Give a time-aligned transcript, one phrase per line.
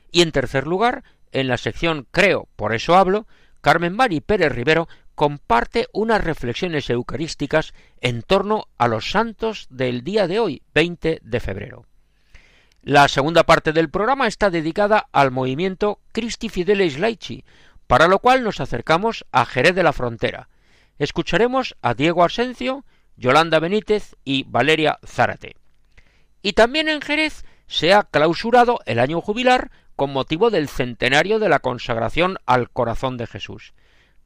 [0.10, 3.28] Y en tercer lugar, en la sección Creo, por eso hablo,
[3.60, 10.28] Carmen Mari Pérez Rivero comparte unas reflexiones eucarísticas en torno a los santos del día
[10.28, 11.86] de hoy, 20 de febrero.
[12.82, 17.44] La segunda parte del programa está dedicada al movimiento Christi Fidelis Laici,
[17.88, 20.50] para lo cual nos acercamos a Jerez de la Frontera.
[21.00, 22.86] Escucharemos a Diego Asencio,
[23.18, 25.56] Yolanda Benítez y Valeria Zárate.
[26.42, 31.50] Y también en Jerez se ha clausurado el año jubilar con motivo del centenario de
[31.50, 33.74] la consagración al corazón de Jesús.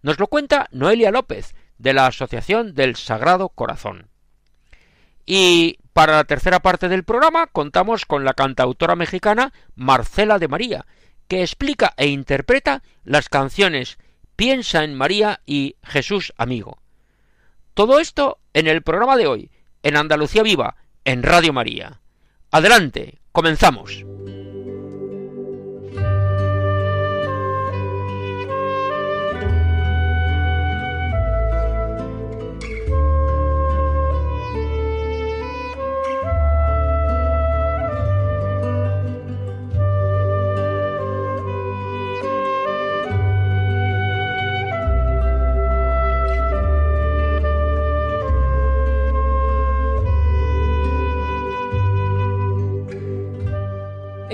[0.01, 4.09] Nos lo cuenta Noelia López, de la Asociación del Sagrado Corazón.
[5.25, 10.85] Y para la tercera parte del programa contamos con la cantautora mexicana Marcela de María,
[11.27, 13.97] que explica e interpreta las canciones
[14.35, 16.79] Piensa en María y Jesús amigo.
[17.73, 19.51] Todo esto en el programa de hoy,
[19.83, 21.99] en Andalucía Viva, en Radio María.
[22.49, 24.05] Adelante, comenzamos.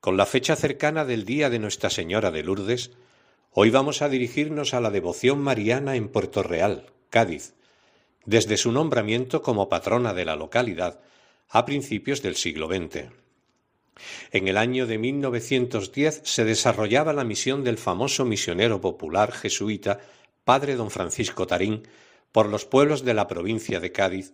[0.00, 2.92] Con la fecha cercana del Día de Nuestra Señora de Lourdes,
[3.50, 7.54] hoy vamos a dirigirnos a la devoción mariana en Puerto Real, Cádiz,
[8.24, 11.00] desde su nombramiento como patrona de la localidad
[11.48, 13.06] a principios del siglo XX.
[14.30, 19.98] En el año de 1910 se desarrollaba la misión del famoso misionero popular jesuita
[20.44, 21.82] Padre don Francisco Tarín
[22.30, 24.32] por los pueblos de la provincia de Cádiz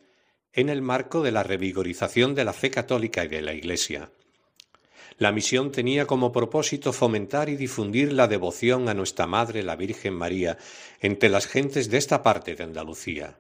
[0.52, 4.10] en el marco de la revigorización de la fe católica y de la Iglesia.
[5.16, 10.14] La misión tenía como propósito fomentar y difundir la devoción a nuestra Madre la Virgen
[10.14, 10.58] María
[11.00, 13.38] entre las gentes de esta parte de Andalucía.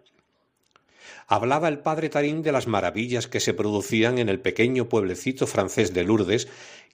[1.26, 5.94] Hablaba el padre Tarín de las maravillas que se producían en el pequeño pueblecito francés
[5.94, 6.48] de Lourdes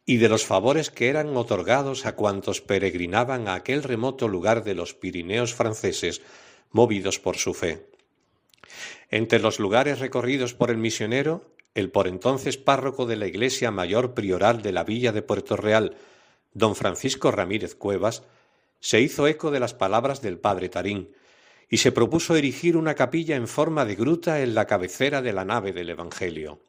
[0.07, 4.75] y de los favores que eran otorgados a cuantos peregrinaban a aquel remoto lugar de
[4.75, 6.23] los Pirineos franceses,
[6.71, 7.87] movidos por su fe.
[9.11, 14.15] Entre los lugares recorridos por el misionero el por entonces párroco de la Iglesia Mayor
[14.15, 15.97] Prioral de la Villa de Puerto Real,
[16.53, 18.25] don Francisco Ramírez Cuevas,
[18.81, 21.15] se hizo eco de las palabras del padre Tarín
[21.69, 25.45] y se propuso erigir una capilla en forma de gruta en la cabecera de la
[25.45, 26.61] nave del Evangelio.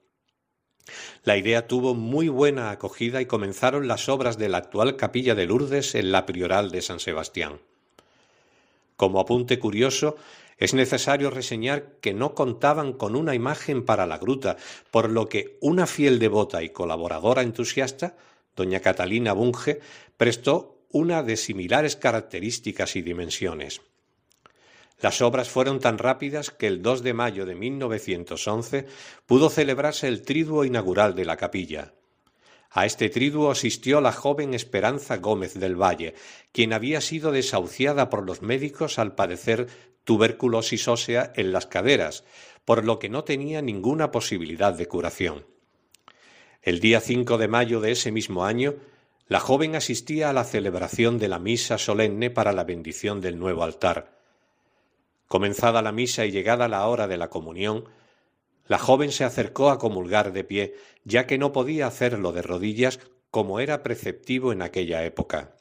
[1.23, 5.45] La idea tuvo muy buena acogida y comenzaron las obras de la actual capilla de
[5.45, 7.59] Lourdes en la Prioral de San Sebastián.
[8.95, 10.15] Como apunte curioso,
[10.61, 14.57] es necesario reseñar que no contaban con una imagen para la gruta,
[14.91, 18.15] por lo que una fiel devota y colaboradora entusiasta,
[18.55, 19.79] doña Catalina Bunge,
[20.17, 23.81] prestó una de similares características y dimensiones.
[24.99, 28.85] Las obras fueron tan rápidas que el 2 de mayo de 1911
[29.25, 31.95] pudo celebrarse el triduo inaugural de la capilla.
[32.73, 36.15] A este triduo asistió la joven Esperanza Gómez del Valle,
[36.53, 39.67] quien había sido desahuciada por los médicos al padecer
[40.05, 42.23] tuberculosis ósea en las caderas,
[42.63, 45.45] por lo que no tenía ninguna posibilidad de curación.
[46.61, 48.75] El día 5 de mayo de ese mismo año,
[49.27, 53.63] la joven asistía a la celebración de la misa solemne para la bendición del nuevo
[53.63, 54.17] altar.
[55.27, 57.85] Comenzada la misa y llegada la hora de la comunión,
[58.71, 63.01] la joven se acercó a comulgar de pie, ya que no podía hacerlo de rodillas
[63.29, 65.57] como era preceptivo en aquella época.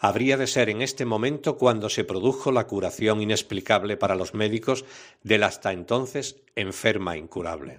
[0.00, 4.86] Habría de ser en este momento cuando se produjo la curación inexplicable para los médicos
[5.22, 7.78] de la hasta entonces enferma incurable.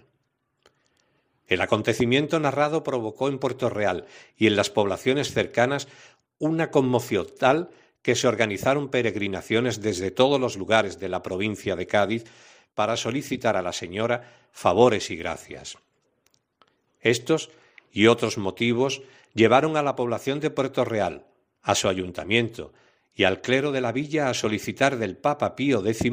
[1.48, 4.06] El acontecimiento narrado provocó en Puerto Real
[4.38, 5.90] y en las poblaciones cercanas
[6.38, 7.70] una conmoción tal
[8.02, 12.24] que se organizaron peregrinaciones desde todos los lugares de la provincia de Cádiz
[12.80, 15.78] para solicitar a la señora favores y gracias.
[17.02, 17.50] Estos
[17.92, 19.02] y otros motivos
[19.34, 21.26] llevaron a la población de Puerto Real,
[21.62, 22.72] a su ayuntamiento
[23.14, 26.10] y al clero de la villa a solicitar del Papa Pío X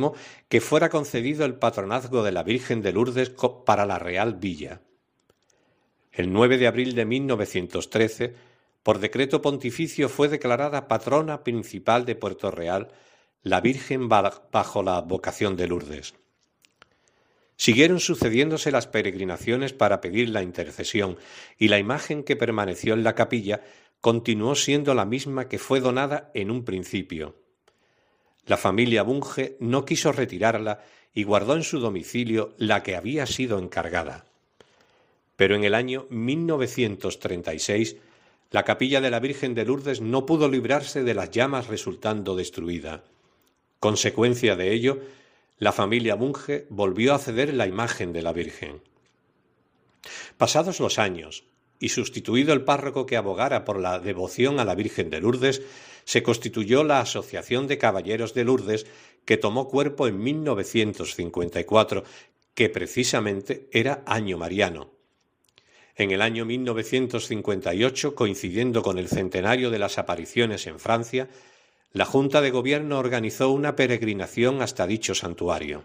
[0.49, 3.31] que fuera concedido el patronazgo de la Virgen de Lourdes
[3.65, 4.81] para la Real Villa.
[6.11, 8.35] El 9 de abril de 1913
[8.83, 12.89] por decreto pontificio fue declarada patrona principal de Puerto Real
[13.45, 16.15] la Virgen bajo la vocación de Lourdes.
[17.57, 21.17] Siguieron sucediéndose las peregrinaciones para pedir la intercesión,
[21.59, 23.63] y la imagen que permaneció en la capilla
[24.01, 27.37] continuó siendo la misma que fue donada en un principio.
[28.45, 30.81] La familia Bunge no quiso retirarla
[31.13, 34.27] y guardó en su domicilio la que había sido encargada.
[35.35, 37.97] Pero en el año 1936
[38.51, 43.03] la capilla de la Virgen de Lourdes no pudo librarse de las llamas resultando destruida.
[43.81, 45.01] Consecuencia de ello,
[45.59, 48.83] la familia Bunge volvió a ceder la imagen de la Virgen.
[50.37, 51.45] Pasados los años,
[51.79, 55.63] y sustituido el párroco que abogara por la devoción a la Virgen de Lourdes,
[56.05, 58.87] se constituyó la Asociación de Caballeros de Lourdes,
[59.25, 62.05] que tomó cuerpo en 1954,
[62.55, 64.93] que precisamente era año mariano.
[65.97, 71.29] En el año 1958, coincidiendo con el centenario de las apariciones en Francia,
[71.93, 75.83] la Junta de Gobierno organizó una peregrinación hasta dicho santuario.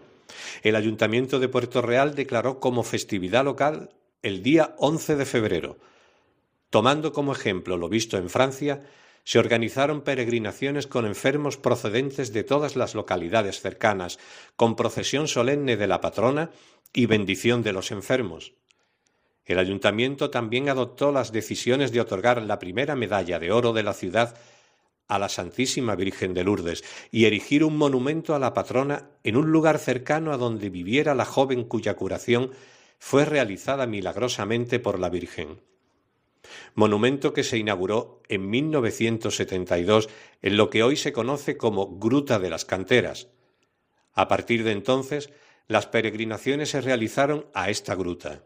[0.62, 3.90] El Ayuntamiento de Puerto Real declaró como festividad local
[4.22, 5.78] el día 11 de febrero.
[6.70, 8.82] Tomando como ejemplo lo visto en Francia,
[9.24, 14.18] se organizaron peregrinaciones con enfermos procedentes de todas las localidades cercanas,
[14.56, 16.50] con procesión solemne de la patrona
[16.92, 18.54] y bendición de los enfermos.
[19.44, 23.92] El ayuntamiento también adoptó las decisiones de otorgar la primera medalla de oro de la
[23.92, 24.36] ciudad
[25.12, 29.52] a la Santísima Virgen de Lourdes y erigir un monumento a la patrona en un
[29.52, 32.52] lugar cercano a donde viviera la joven cuya curación
[32.98, 35.60] fue realizada milagrosamente por la Virgen.
[36.74, 40.08] Monumento que se inauguró en 1972
[40.40, 43.28] en lo que hoy se conoce como Gruta de las Canteras.
[44.14, 45.28] A partir de entonces,
[45.68, 48.44] las peregrinaciones se realizaron a esta gruta.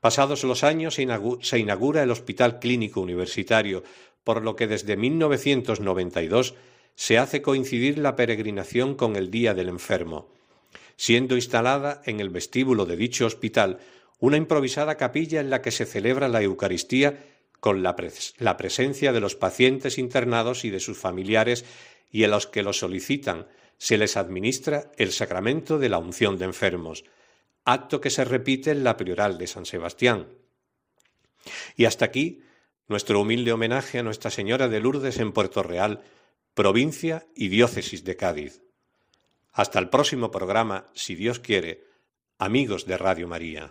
[0.00, 3.82] Pasados los años se inaugura el Hospital Clínico Universitario,
[4.24, 6.54] por lo que desde 1992
[6.94, 10.28] se hace coincidir la peregrinación con el Día del Enfermo,
[10.96, 13.78] siendo instalada en el vestíbulo de dicho hospital
[14.18, 17.24] una improvisada capilla en la que se celebra la Eucaristía
[17.58, 17.96] con la,
[18.56, 21.64] presencia de los pacientes internados y de sus familiares
[22.10, 23.46] y a los que lo solicitan
[23.78, 27.04] se les administra el sacramento de la unción de enfermos,
[27.64, 30.28] acto que se repite en la Prioral de San Sebastián.
[31.76, 32.42] Y hasta aquí
[32.90, 36.02] nuestro humilde homenaje a Nuestra Señora de Lourdes en Puerto Real,
[36.54, 38.62] provincia y diócesis de Cádiz.
[39.52, 41.84] Hasta el próximo programa, si Dios quiere,
[42.36, 43.70] amigos de Radio María.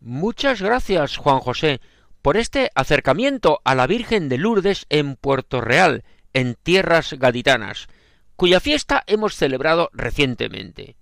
[0.00, 1.80] Muchas gracias, Juan José,
[2.20, 7.88] por este acercamiento a la Virgen de Lourdes en Puerto Real, en tierras gaditanas,
[8.36, 10.96] cuya fiesta hemos celebrado recientemente.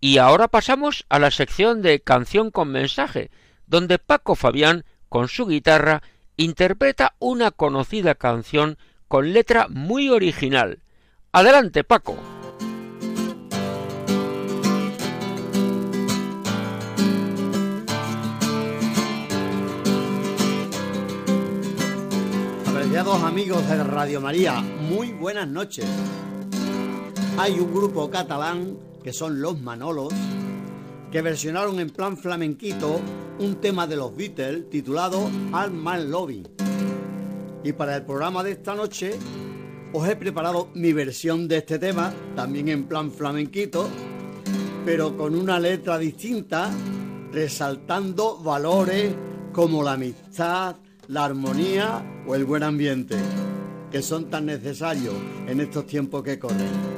[0.00, 3.30] Y ahora pasamos a la sección de canción con mensaje,
[3.66, 6.02] donde Paco Fabián, con su guitarra,
[6.36, 8.78] interpreta una conocida canción
[9.08, 10.80] con letra muy original.
[11.32, 12.16] Adelante, Paco.
[22.66, 25.86] Apreciados amigos de Radio María, muy buenas noches.
[27.38, 30.12] Hay un grupo catalán que son los Manolos
[31.10, 33.00] que versionaron en plan flamenquito
[33.38, 36.46] un tema de los Beatles titulado Al Man Loving.
[37.64, 39.12] Y para el programa de esta noche
[39.92, 43.88] os he preparado mi versión de este tema, también en plan flamenquito,
[44.84, 46.70] pero con una letra distinta,
[47.32, 49.14] resaltando valores
[49.52, 50.76] como la amistad,
[51.08, 53.16] la armonía o el buen ambiente,
[53.90, 55.14] que son tan necesarios
[55.46, 56.96] en estos tiempos que corren.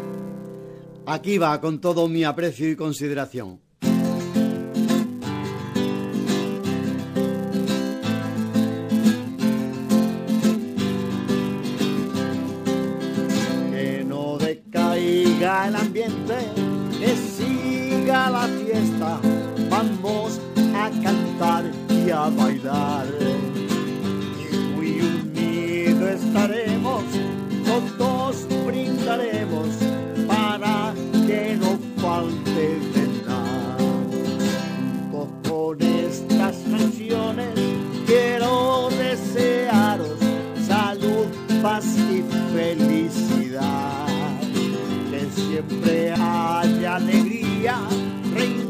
[1.07, 3.68] Aquí va con todo mi aprecio y consideración.
[15.49, 16.37] El ambiente,
[16.99, 19.19] que siga la fiesta,
[19.71, 20.41] vamos
[20.75, 23.07] a cantar y a bailar
[26.09, 27.05] estaremos,
[27.97, 29.69] todos brindaremos
[30.27, 30.95] para
[31.27, 33.77] que no falte de nada.
[35.49, 37.55] Con estas canciones
[38.07, 40.19] quiero desearos
[40.67, 41.27] salud,
[41.63, 42.23] paz y
[42.55, 44.08] felicidad.
[45.47, 47.79] Siempre haya alegría,
[48.35, 48.68] reine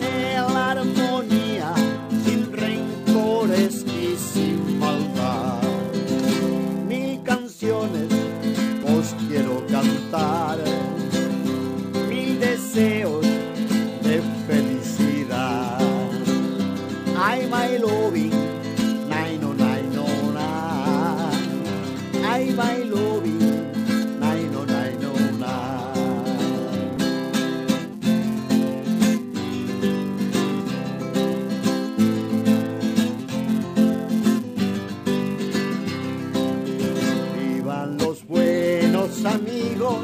[39.35, 39.99] amigos,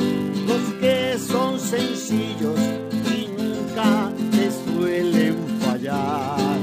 [0.47, 2.59] los que son sencillos
[3.17, 6.59] y nunca te suelen fallar,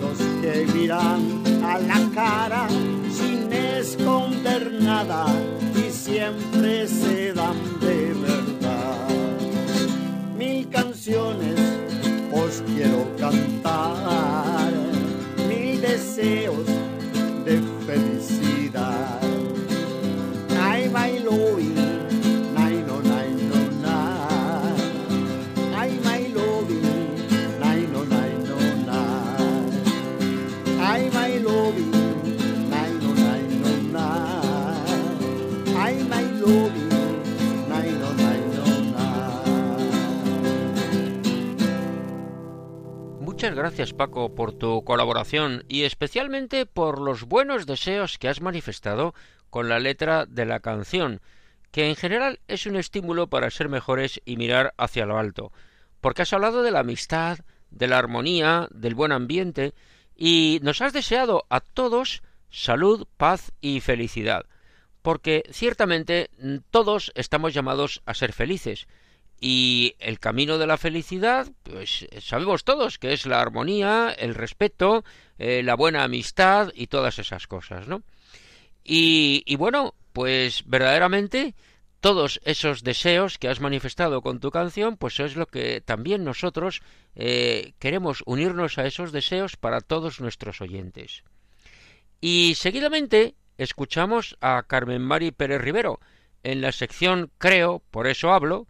[0.00, 2.68] los que miran a la cara
[3.10, 5.26] sin esconder nada
[5.76, 9.08] y siempre se dan de verdad.
[10.36, 11.58] Mil canciones
[12.32, 14.72] os quiero cantar,
[15.48, 16.67] mil deseos
[43.58, 49.14] gracias Paco por tu colaboración y especialmente por los buenos deseos que has manifestado
[49.50, 51.20] con la letra de la canción,
[51.72, 55.52] que en general es un estímulo para ser mejores y mirar hacia lo alto,
[56.00, 59.74] porque has hablado de la amistad, de la armonía, del buen ambiente,
[60.14, 64.46] y nos has deseado a todos salud, paz y felicidad,
[65.02, 66.30] porque ciertamente
[66.70, 68.86] todos estamos llamados a ser felices,
[69.40, 75.04] y el camino de la felicidad, pues sabemos todos que es la armonía, el respeto,
[75.38, 78.02] eh, la buena amistad y todas esas cosas, ¿no?
[78.82, 81.54] Y, y bueno, pues verdaderamente
[82.00, 86.80] todos esos deseos que has manifestado con tu canción, pues es lo que también nosotros
[87.14, 91.24] eh, queremos unirnos a esos deseos para todos nuestros oyentes.
[92.20, 96.00] Y seguidamente escuchamos a Carmen Mari Pérez Rivero
[96.44, 98.68] en la sección Creo, por eso hablo,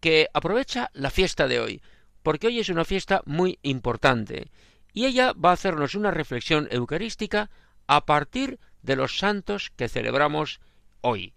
[0.00, 1.82] que aprovecha la fiesta de hoy,
[2.22, 4.50] porque hoy es una fiesta muy importante,
[4.92, 7.50] y ella va a hacernos una reflexión eucarística
[7.86, 10.60] a partir de los santos que celebramos
[11.00, 11.34] hoy.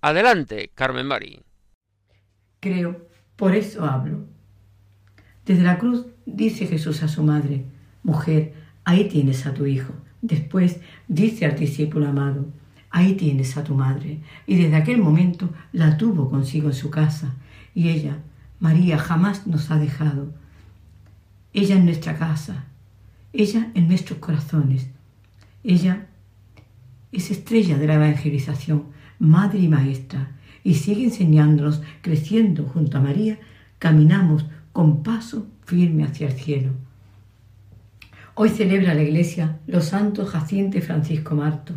[0.00, 1.40] Adelante, Carmen Mari.
[2.60, 4.26] Creo, por eso hablo.
[5.44, 7.64] Desde la cruz dice Jesús a su madre,
[8.02, 8.54] mujer,
[8.84, 9.92] ahí tienes a tu hijo.
[10.22, 12.46] Después dice al discípulo amado,
[12.90, 14.20] ahí tienes a tu madre.
[14.46, 17.34] Y desde aquel momento la tuvo consigo en su casa.
[17.74, 18.18] Y ella,
[18.58, 20.32] María, jamás nos ha dejado.
[21.52, 22.64] Ella en nuestra casa,
[23.32, 24.88] ella en nuestros corazones.
[25.62, 26.06] Ella
[27.12, 28.84] es estrella de la evangelización,
[29.18, 33.38] madre y maestra, y sigue enseñándonos, creciendo junto a María,
[33.78, 36.72] caminamos con paso firme hacia el cielo.
[38.34, 41.74] Hoy celebra la Iglesia los santos Jacinto y Francisco Marto,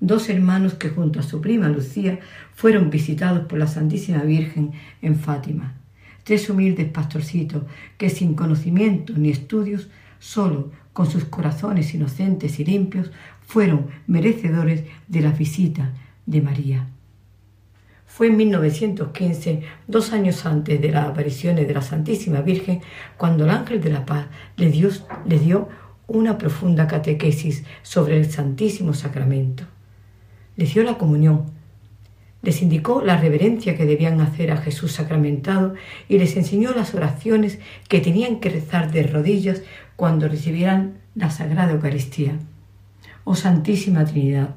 [0.00, 2.20] dos hermanos que junto a su prima Lucía
[2.54, 4.72] fueron visitados por la Santísima Virgen
[5.02, 5.74] en Fátima.
[6.24, 7.64] Tres humildes pastorcitos
[7.96, 9.88] que sin conocimiento ni estudios,
[10.18, 13.10] solo con sus corazones inocentes y limpios,
[13.42, 15.92] fueron merecedores de la visita
[16.26, 16.88] de María.
[18.06, 22.80] Fue en 1915, dos años antes de las apariciones de la Santísima Virgen,
[23.16, 24.26] cuando el ángel de la paz
[24.56, 25.68] le le dio
[26.06, 29.64] una profunda catequesis sobre el Santísimo Sacramento.
[30.56, 31.46] Les dio la comunión,
[32.42, 35.74] les indicó la reverencia que debían hacer a Jesús sacramentado
[36.08, 37.58] y les enseñó las oraciones
[37.88, 39.62] que tenían que rezar de rodillas
[39.96, 42.38] cuando recibieran la Sagrada Eucaristía.
[43.24, 44.54] Oh Santísima Trinidad,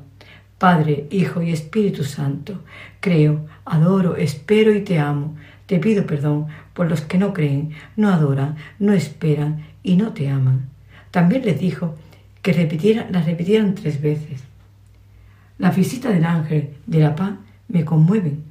[0.59, 2.61] Padre, Hijo y Espíritu Santo,
[2.99, 5.35] creo, adoro, espero y te amo.
[5.65, 10.29] Te pido perdón por los que no creen, no adoran, no esperan y no te
[10.29, 10.69] aman.
[11.11, 11.95] También les dijo
[12.41, 14.43] que repitieran, las repitieran tres veces.
[15.59, 17.33] La visita del ángel de la paz
[17.67, 18.43] me conmueven,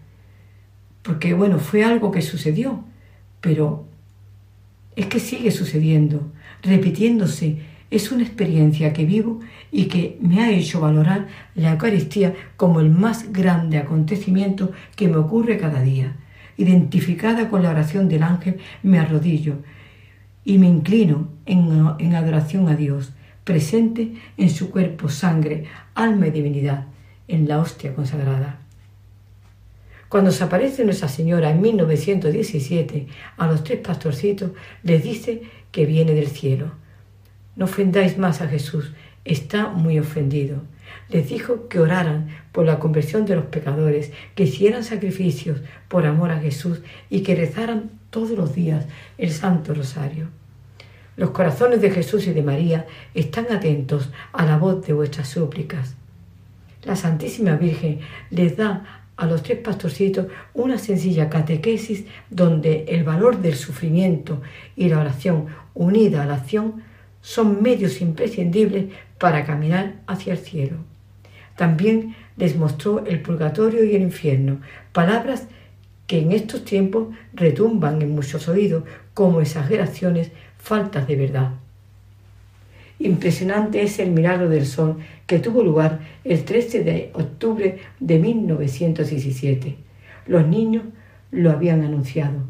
[1.03, 2.85] porque bueno, fue algo que sucedió,
[3.41, 3.87] pero
[4.95, 6.31] es que sigue sucediendo,
[6.63, 9.41] repitiéndose es una experiencia que vivo
[9.73, 15.17] y que me ha hecho valorar la Eucaristía como el más grande acontecimiento que me
[15.17, 16.15] ocurre cada día.
[16.59, 19.57] Identificada con la oración del ángel, me arrodillo
[20.45, 26.31] y me inclino en, en adoración a Dios, presente en su cuerpo, sangre, alma y
[26.33, 26.85] divinidad,
[27.29, 28.59] en la hostia consagrada.
[30.09, 33.07] Cuando se aparece Nuestra Señora en 1917
[33.37, 34.51] a los tres pastorcitos,
[34.83, 36.73] les dice que viene del cielo
[37.59, 38.93] no ofendáis más a Jesús,
[39.25, 40.63] está muy ofendido.
[41.09, 46.31] Les dijo que oraran por la conversión de los pecadores, que hicieran sacrificios por amor
[46.31, 46.81] a Jesús
[47.11, 48.87] y que rezaran todos los días
[49.19, 50.29] el Santo Rosario.
[51.17, 55.97] Los corazones de Jesús y de María están atentos a la voz de vuestras súplicas.
[56.89, 63.43] La Santísima Virgen les da a los tres pastorcitos una sencilla catequesis donde el valor
[63.43, 64.41] del sufrimiento
[64.75, 66.83] y la oración unida a la acción
[67.21, 68.87] son medios imprescindibles
[69.19, 70.79] para caminar hacia el cielo.
[71.57, 75.47] También les mostró el purgatorio y el infierno, palabras
[76.07, 81.51] que en estos tiempos retumban en muchos oídos como exageraciones, faltas de verdad.
[82.99, 89.77] Impresionante es el milagro del sol que tuvo lugar el 13 de octubre de 1917.
[90.27, 90.85] Los niños
[91.31, 92.41] lo habían anunciado.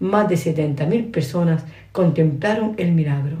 [0.00, 3.38] Más de 70.000 personas contemplaron el milagro.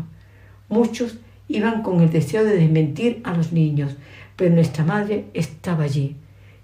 [0.68, 3.96] Muchos iban con el deseo de desmentir a los niños,
[4.36, 6.16] pero nuestra madre estaba allí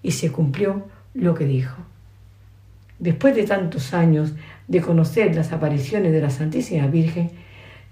[0.02, 1.76] y se cumplió lo que dijo.
[2.98, 4.32] Después de tantos años
[4.68, 7.30] de conocer las apariciones de la Santísima Virgen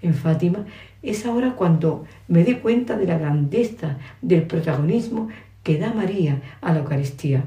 [0.01, 0.65] en Fátima,
[1.01, 5.29] es ahora cuando me di cuenta de la grandeza del protagonismo
[5.63, 7.43] que da María a la Eucaristía.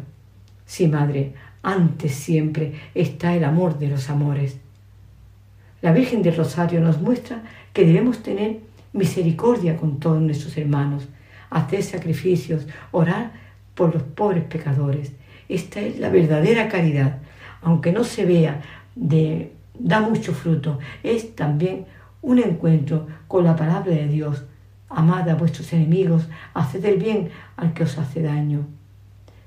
[0.66, 4.58] Sí, Madre, antes siempre está el amor de los amores.
[5.80, 8.60] La Virgen del Rosario nos muestra que debemos tener
[8.92, 11.08] misericordia con todos nuestros hermanos,
[11.50, 13.32] hacer sacrificios, orar
[13.74, 15.12] por los pobres pecadores.
[15.48, 17.18] Esta es la verdadera caridad,
[17.62, 18.62] aunque no se vea,
[18.94, 21.86] de, da mucho fruto, es también
[22.22, 24.44] un encuentro con la palabra de Dios.
[24.88, 28.66] Amad a vuestros enemigos, haced el bien al que os hace daño.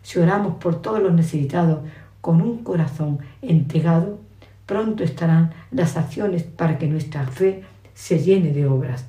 [0.03, 1.79] Si oramos por todos los necesitados
[2.21, 4.19] con un corazón entregado,
[4.65, 9.05] pronto estarán las acciones para que nuestra fe se llene de obras.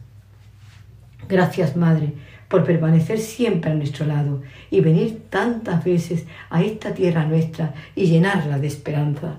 [1.28, 2.12] Gracias, Madre,
[2.48, 8.06] por permanecer siempre a nuestro lado y venir tantas veces a esta tierra nuestra y
[8.06, 9.36] llenarla de esperanza.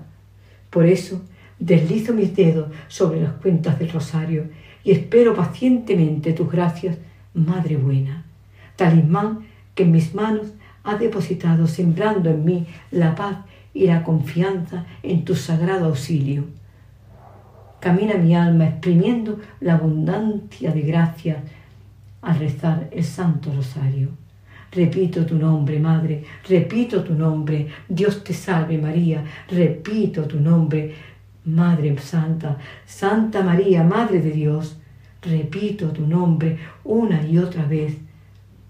[0.70, 1.22] Por eso,
[1.58, 4.46] deslizo mis dedos sobre las cuentas del rosario
[4.84, 6.98] y espero pacientemente tus gracias,
[7.34, 8.24] Madre buena,
[8.76, 9.40] talismán
[9.74, 10.46] que en mis manos
[10.82, 13.38] ha depositado sembrando en mí la paz
[13.74, 16.46] y la confianza en tu sagrado auxilio.
[17.80, 21.44] Camina mi alma exprimiendo la abundancia de gracia
[22.22, 24.08] al rezar el Santo Rosario.
[24.72, 30.94] Repito tu nombre, Madre, repito tu nombre, Dios te salve María, repito tu nombre,
[31.48, 34.78] Madre Santa, Santa María, Madre de Dios,
[35.22, 37.96] repito tu nombre una y otra vez,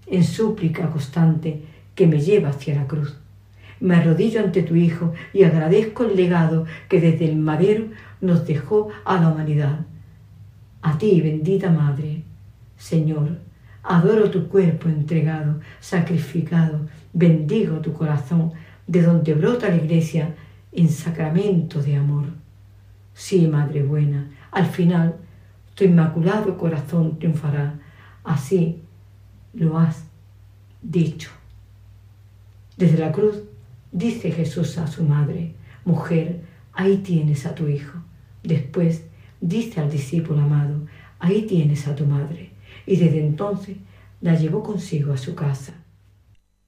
[0.07, 1.61] en súplica constante
[1.93, 3.17] que me lleva hacia la cruz.
[3.81, 7.85] Me arrodillo ante tu Hijo y agradezco el legado que desde el madero
[8.21, 9.85] nos dejó a la humanidad.
[10.81, 12.23] A ti, bendita Madre,
[12.77, 13.37] Señor,
[13.83, 18.53] adoro tu cuerpo entregado, sacrificado, bendigo tu corazón,
[18.87, 20.33] de donde brota la iglesia
[20.71, 22.25] en sacramento de amor.
[23.19, 25.17] Sí, Madre buena, al final
[25.75, 27.77] tu inmaculado corazón triunfará.
[28.23, 28.81] Así
[29.53, 30.05] lo has
[30.81, 31.29] dicho.
[32.77, 33.43] Desde la cruz
[33.91, 35.53] dice Jesús a su madre,
[35.83, 36.39] mujer,
[36.71, 37.99] ahí tienes a tu hijo.
[38.41, 39.03] Después
[39.41, 40.87] dice al discípulo amado,
[41.19, 42.51] ahí tienes a tu madre.
[42.85, 43.75] Y desde entonces
[44.21, 45.73] la llevó consigo a su casa.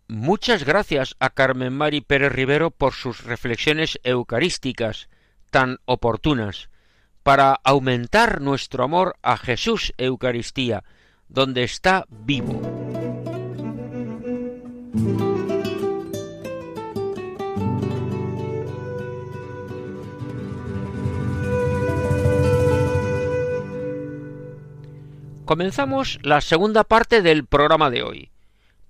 [0.09, 5.07] muchas gracias a Carmen Mari Pérez Rivero por sus reflexiones eucarísticas
[5.51, 6.69] tan oportunas
[7.23, 10.83] para aumentar nuestro amor a Jesús Eucaristía,
[11.27, 12.59] donde está vivo.
[25.45, 28.31] Comenzamos la segunda parte del programa de hoy.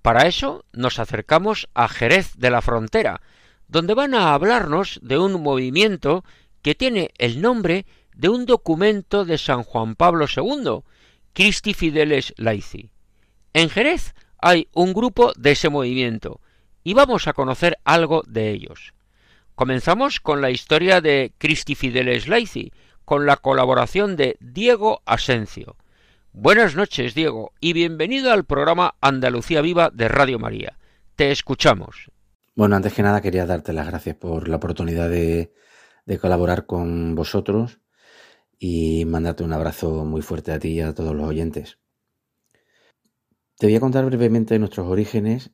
[0.00, 3.20] Para eso nos acercamos a Jerez de la Frontera,
[3.66, 6.24] donde van a hablarnos de un movimiento
[6.62, 10.82] que tiene el nombre de un documento de San Juan Pablo II,
[11.32, 12.90] Christi Fideles Laici.
[13.52, 16.40] En Jerez hay un grupo de ese movimiento
[16.84, 18.94] y vamos a conocer algo de ellos.
[19.54, 22.72] Comenzamos con la historia de Christi Fideles Laici,
[23.04, 25.76] con la colaboración de Diego Asencio.
[26.32, 30.78] Buenas noches, Diego, y bienvenido al programa Andalucía Viva de Radio María.
[31.14, 32.10] Te escuchamos.
[32.54, 35.52] Bueno, antes que nada quería darte las gracias por la oportunidad de,
[36.20, 37.80] colaborar con vosotros
[38.58, 41.78] y mandarte un abrazo muy fuerte a ti y a todos los oyentes.
[43.58, 45.52] Te voy a contar brevemente nuestros orígenes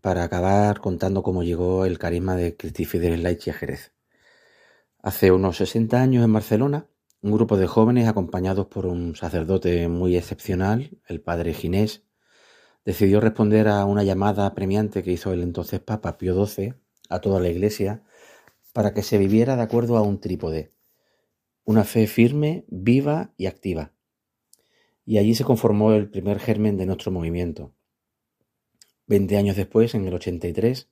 [0.00, 3.92] para acabar contando cómo llegó el carisma de Cristi Fidel Laichi a Jerez.
[5.02, 6.86] Hace unos 60 años en Barcelona,
[7.22, 12.04] un grupo de jóvenes acompañados por un sacerdote muy excepcional, el padre Ginés,
[12.84, 16.74] decidió responder a una llamada premiante que hizo el entonces Papa Pío XII
[17.08, 18.04] a toda la Iglesia
[18.76, 20.70] para que se viviera de acuerdo a un trípode,
[21.64, 23.94] una fe firme, viva y activa.
[25.06, 27.72] Y allí se conformó el primer germen de nuestro movimiento.
[29.06, 30.90] Veinte años después, en el 83,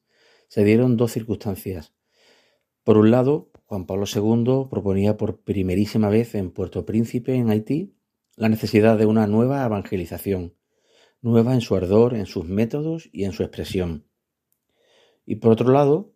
[0.48, 1.92] se dieron dos circunstancias.
[2.84, 7.98] Por un lado, Juan Pablo II proponía por primerísima vez en Puerto Príncipe, en Haití,
[8.34, 10.54] la necesidad de una nueva evangelización,
[11.20, 14.06] nueva en su ardor, en sus métodos y en su expresión.
[15.26, 16.13] Y por otro lado,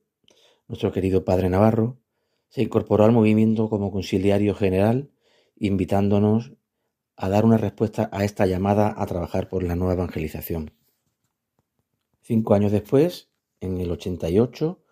[0.69, 1.99] nuestro querido Padre Navarro
[2.49, 5.11] se incorporó al movimiento como conciliario general,
[5.57, 6.53] invitándonos
[7.17, 10.71] a dar una respuesta a esta llamada a trabajar por la nueva evangelización.
[12.23, 14.83] Cinco años después, en el 88,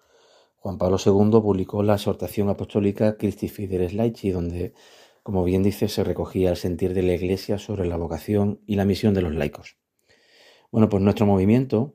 [0.56, 4.74] Juan Pablo II publicó la exhortación apostólica Christi Fideles Laici, donde,
[5.22, 8.84] como bien dice, se recogía el sentir de la Iglesia sobre la vocación y la
[8.84, 9.76] misión de los laicos.
[10.72, 11.94] Bueno, pues nuestro movimiento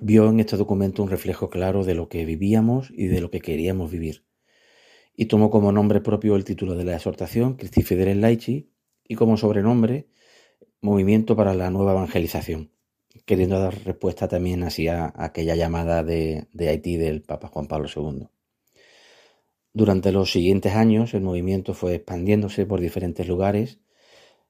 [0.00, 3.40] vio en este documento un reflejo claro de lo que vivíamos y de lo que
[3.40, 4.24] queríamos vivir.
[5.14, 8.72] Y tomó como nombre propio el título de la exhortación, Christi Fideles Laici,
[9.06, 10.08] y como sobrenombre,
[10.80, 12.72] Movimiento para la Nueva Evangelización
[13.24, 18.28] queriendo dar respuesta también así a, aquella llamada de, Haití del Papa Juan Pablo II.
[19.74, 23.80] Durante los siguientes años el movimiento fue expandiéndose por diferentes lugares,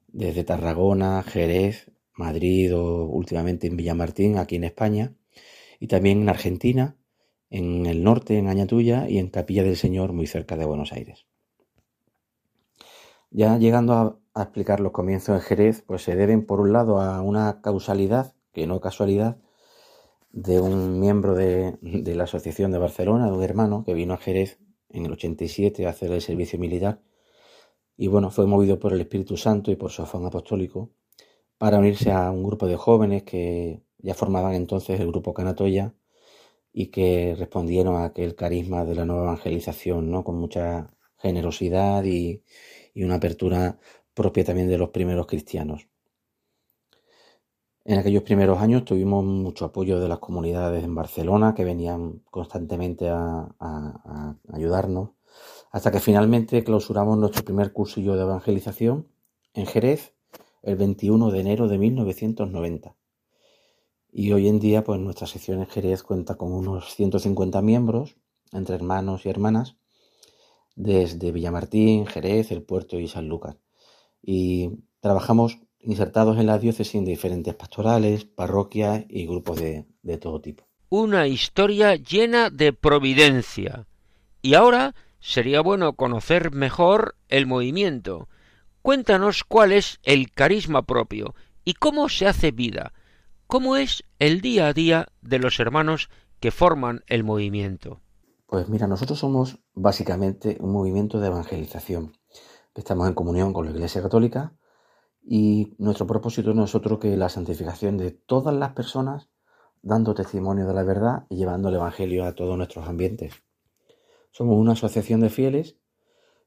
[0.09, 5.14] desde Tarragona, Jerez, Madrid o últimamente en Villamartín, aquí en España,
[5.82, 6.96] y también en Argentina,
[7.50, 11.26] en el norte, en Añatuya y en Capilla del Señor, muy cerca de Buenos Aires.
[13.32, 17.20] Ya llegando a, explicar los comienzos en Jerez, pues se deben por un lado a
[17.20, 19.38] una causalidad que no casualidad,
[20.30, 24.60] de un miembro de, la Asociación de Barcelona, de un hermano que vino a Jerez
[24.88, 27.02] en el 87 a hacer el servicio militar
[27.96, 30.92] y bueno, fue movido por el Espíritu Santo y por su afán apostólico
[31.58, 35.94] para unirse a un grupo de jóvenes que ya formaban entonces el grupo Canatoya
[36.72, 40.24] y que respondieron a aquel carisma de la nueva evangelización, ¿no?
[40.24, 40.88] Con mucha
[41.18, 42.42] generosidad y
[42.96, 43.78] una apertura
[44.14, 45.86] propia también de los primeros cristianos.
[47.84, 53.08] En aquellos primeros años tuvimos mucho apoyo de las comunidades en Barcelona que venían constantemente
[53.08, 55.10] a, ayudarnos,
[55.72, 59.08] hasta que finalmente clausuramos nuestro primer cursillo de evangelización
[59.54, 60.14] en Jerez
[60.62, 62.94] el 21 de enero de 1990.
[64.14, 68.16] Y hoy en día, pues nuestra sección Jerez cuenta con unos 150 miembros,
[68.53, 69.77] entre hermanos y hermanas,
[70.77, 73.57] desde Villamartín, Jerez, El Puerto y San Lucas.
[74.20, 74.70] Y
[75.01, 80.68] trabajamos insertados en la diócesis en diferentes pastorales, parroquias y grupos de, de todo tipo.
[80.90, 83.87] Una historia llena de providencia.
[84.42, 88.29] Y ahora sería bueno conocer mejor el movimiento.
[88.83, 92.92] Cuéntanos cuál es el carisma propio y cómo se hace vida,
[93.52, 96.08] cómo es el día a día de los hermanos
[96.40, 98.00] que forman el movimiento.
[98.46, 102.16] Pues mira, nosotros somos básicamente un movimiento de evangelización.
[102.74, 104.56] Estamos en comunión con la Iglesia Católica
[105.22, 109.28] y nuestro propósito no es otro que la santificación de todas las personas,
[109.82, 113.34] dando testimonio de la verdad y llevando el Evangelio a todos nuestros ambientes.
[114.30, 115.76] Somos una asociación de fieles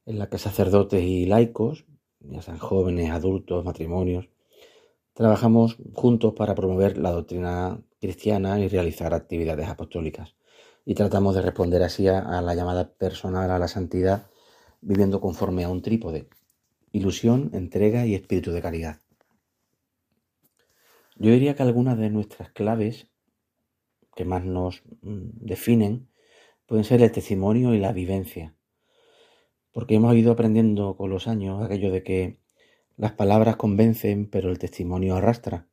[0.06, 1.86] en la que sacerdotes y laicos,
[2.18, 4.28] ya sean jóvenes, adultos, matrimonios,
[5.16, 10.36] Trabajamos juntos para promover la doctrina cristiana y realizar actividades apostólicas.
[10.84, 14.30] Y tratamos de responder así a, la llamada personal a la santidad,
[14.82, 16.28] viviendo conforme a un trípode,
[16.92, 19.00] ilusión, entrega y espíritu de caridad.
[21.16, 23.08] Yo diría que algunas de nuestras claves
[24.14, 26.10] que más nos mm, definen
[26.66, 28.54] pueden ser el testimonio y la vivencia.
[29.72, 32.45] Porque hemos ido aprendiendo con los años aquello de que
[32.96, 35.68] las palabras convencen, pero el testimonio arrastra.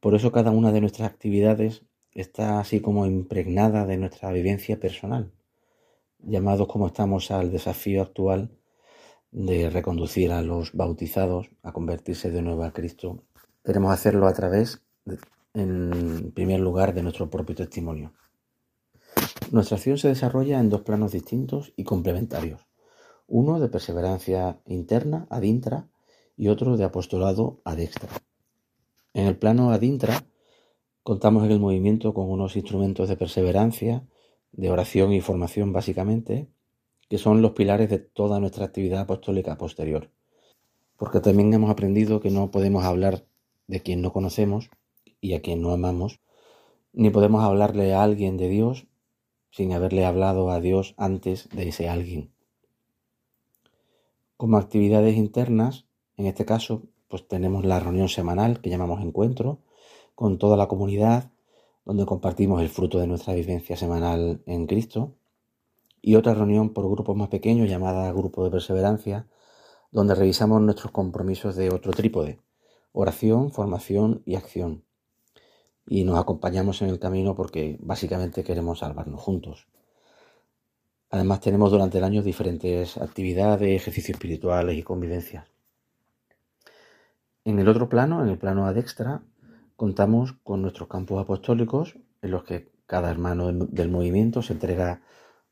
[0.00, 5.32] Por eso cada una de nuestras actividades está así como impregnada de nuestra vivencia personal,
[6.18, 8.50] llamados como estamos al desafío actual
[9.30, 13.22] de reconducir a los bautizados a convertirse de nuevo a Cristo.
[13.62, 14.82] Queremos hacerlo a través,
[15.54, 18.12] en primer lugar, de nuestro propio testimonio.
[19.50, 22.66] Nuestra acción se desarrolla en dos planos distintos y complementarios.
[23.26, 25.88] Uno de perseverancia interna, ad intra,
[26.40, 28.08] y otro de apostolado ad extra.
[29.12, 30.24] En el plano ad intra,
[31.02, 34.08] contamos en el movimiento con unos instrumentos de perseverancia,
[34.50, 36.48] de oración y formación básicamente,
[37.10, 40.12] que son los pilares de toda nuestra actividad apostólica posterior.
[40.96, 43.26] Porque también hemos aprendido que no podemos hablar
[43.66, 44.70] de quien no conocemos
[45.20, 46.20] y a quien no amamos,
[46.94, 48.86] ni podemos hablarle a alguien de Dios
[49.50, 52.32] sin haberle hablado a Dios antes de ese alguien.
[54.38, 55.89] Como actividades internas,
[56.20, 59.60] en este caso, pues tenemos la reunión semanal que llamamos encuentro
[60.14, 61.30] con toda la comunidad,
[61.86, 65.14] donde compartimos el fruto de nuestra vivencia semanal en Cristo,
[66.02, 69.28] y otra reunión por grupos más pequeños llamada Grupo de Perseverancia,
[69.92, 72.38] donde revisamos nuestros compromisos de otro trípode,
[72.92, 74.84] oración, formación y acción.
[75.86, 79.68] Y nos acompañamos en el camino porque básicamente queremos salvarnos juntos.
[81.08, 85.49] Además tenemos durante el año diferentes actividades, ejercicios espirituales y convivencias.
[87.44, 89.22] En el otro plano, en el plano ad extra,
[89.74, 95.00] contamos con nuestros campos apostólicos en los que cada hermano del movimiento se entrega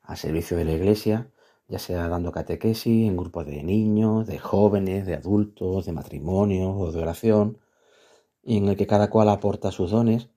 [0.02, 1.30] al servicio de la iglesia,
[1.66, 6.92] ya sea dando catequesis en grupos de niños, de jóvenes, de adultos, de matrimonios o
[6.92, 7.58] de oración,
[8.42, 10.28] y en el que cada cual aporta sus dones,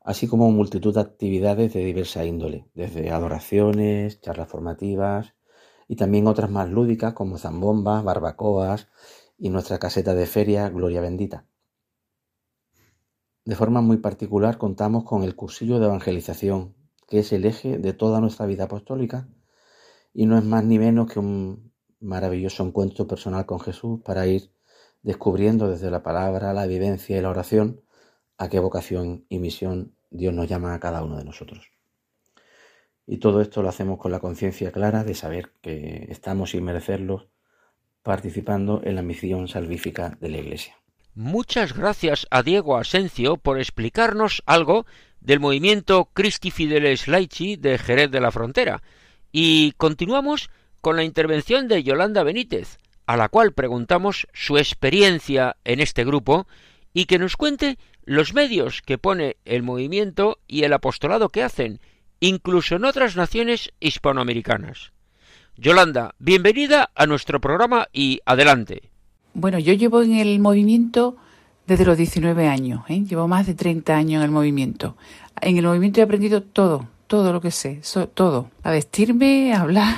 [0.00, 5.34] así como multitud de actividades de diversa índole, desde adoraciones, charlas formativas
[5.88, 8.88] y también otras más lúdicas como zambombas, barbacoas
[9.42, 11.44] y nuestra caseta de feria Gloria Bendita.
[13.44, 16.76] De forma muy particular contamos con el cursillo de evangelización,
[17.08, 19.28] que es el eje de toda nuestra vida apostólica
[20.14, 24.52] y no es más ni menos que un maravilloso encuentro personal con Jesús para ir
[25.02, 27.80] descubriendo desde la palabra, la vivencia y la oración
[28.38, 31.72] a qué vocación y misión Dios nos llama a cada uno de nosotros.
[33.08, 37.31] Y todo esto lo hacemos con la conciencia clara de saber que estamos sin merecerlo
[38.02, 40.76] participando en la misión salvífica de la Iglesia.
[41.14, 44.86] Muchas gracias a Diego Asencio por explicarnos algo
[45.20, 48.82] del movimiento Christi Fideles Laici de Jerez de la Frontera.
[49.30, 55.80] Y continuamos con la intervención de Yolanda Benítez, a la cual preguntamos su experiencia en
[55.80, 56.46] este grupo
[56.92, 61.80] y que nos cuente los medios que pone el movimiento y el apostolado que hacen,
[62.20, 64.91] incluso en otras naciones hispanoamericanas.
[65.58, 68.90] Yolanda, bienvenida a nuestro programa y adelante.
[69.34, 71.16] Bueno, yo llevo en el movimiento
[71.66, 73.04] desde los 19 años, ¿eh?
[73.04, 74.96] llevo más de 30 años en el movimiento.
[75.40, 77.80] En el movimiento he aprendido todo, todo lo que sé,
[78.14, 78.50] todo.
[78.62, 79.96] A vestirme, a hablar.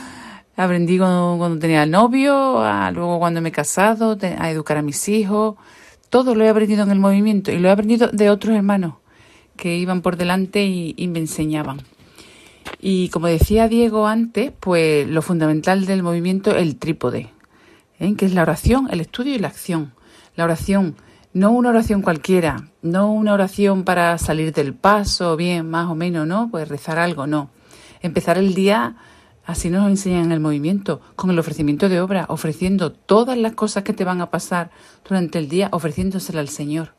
[0.56, 5.54] Aprendí cuando, tenía novio, a, luego cuando me he casado, a educar a mis hijos.
[6.10, 8.94] Todo lo he aprendido en el movimiento y lo he aprendido de otros hermanos
[9.56, 11.80] que iban por delante y me enseñaban.
[12.80, 17.30] Y como decía Diego antes, pues lo fundamental del movimiento es el trípode,
[17.98, 18.14] ¿eh?
[18.16, 19.92] que es la oración, el estudio y la acción.
[20.36, 20.96] La oración,
[21.34, 26.26] no una oración cualquiera, no una oración para salir del paso, bien, más o menos,
[26.26, 26.48] ¿no?
[26.50, 27.50] Pues rezar algo, no.
[28.00, 28.96] Empezar el día,
[29.44, 33.82] así nos enseñan en el movimiento, con el ofrecimiento de obra, ofreciendo todas las cosas
[33.82, 34.70] que te van a pasar
[35.06, 36.94] durante el día, ofreciéndosela al Señor.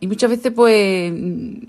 [0.00, 1.12] Y muchas veces, pues,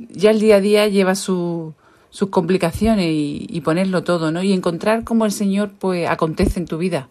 [0.10, 1.76] ya el día a día lleva su,
[2.14, 4.44] sus complicaciones y, ponerlo todo, ¿no?
[4.44, 7.10] Y encontrar cómo el Señor pues acontece en tu vida.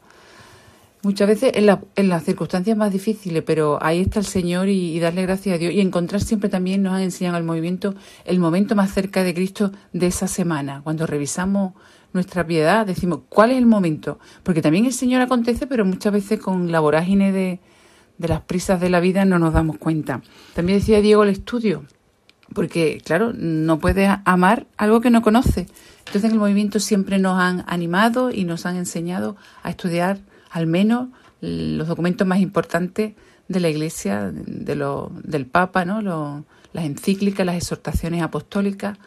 [1.03, 5.23] Muchas veces en, en las circunstancias más difíciles, pero ahí está el Señor y, darle
[5.23, 5.73] gracias a Dios.
[5.75, 9.73] Y encontrar siempre también nos han enseñado al movimiento el momento más cerca de Cristo
[9.93, 10.83] de esa semana.
[10.85, 11.73] Cuando revisamos
[12.13, 14.21] nuestra piedad, decimos, ¿cuál es el momento?
[14.45, 17.59] Porque también el Señor acontece, pero muchas veces con la vorágine de
[18.19, 20.23] las prisas de la vida no nos damos cuenta.
[20.55, 21.83] También decía Diego el estudio
[22.55, 25.67] porque claro, no puedes amar algo que no conoce.
[25.99, 30.19] Entonces en el movimiento siempre nos han animado y nos han enseñado a estudiar
[30.51, 31.09] al menos
[31.41, 33.15] los documentos más importantes
[33.49, 36.45] de la Iglesia, de del Papa, ¿no?
[36.73, 38.99] las encíclicas, las exhortaciones apostólicas,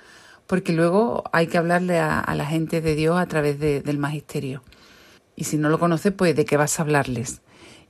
[0.47, 4.61] porque luego hay que hablarle a, la gente de Dios a través del magisterio.
[5.35, 7.41] Y si no lo conoces, pues de qué vas a hablarles.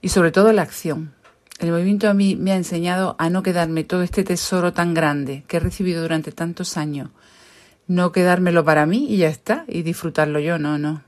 [0.01, 1.13] Y sobre todo la acción.
[1.59, 5.45] El movimiento a mí me ha enseñado a no quedarme todo este tesoro tan grande
[5.47, 7.09] que he recibido durante tantos años.
[7.87, 11.03] No quedármelo para mí y ya está, y disfrutarlo yo, no, no.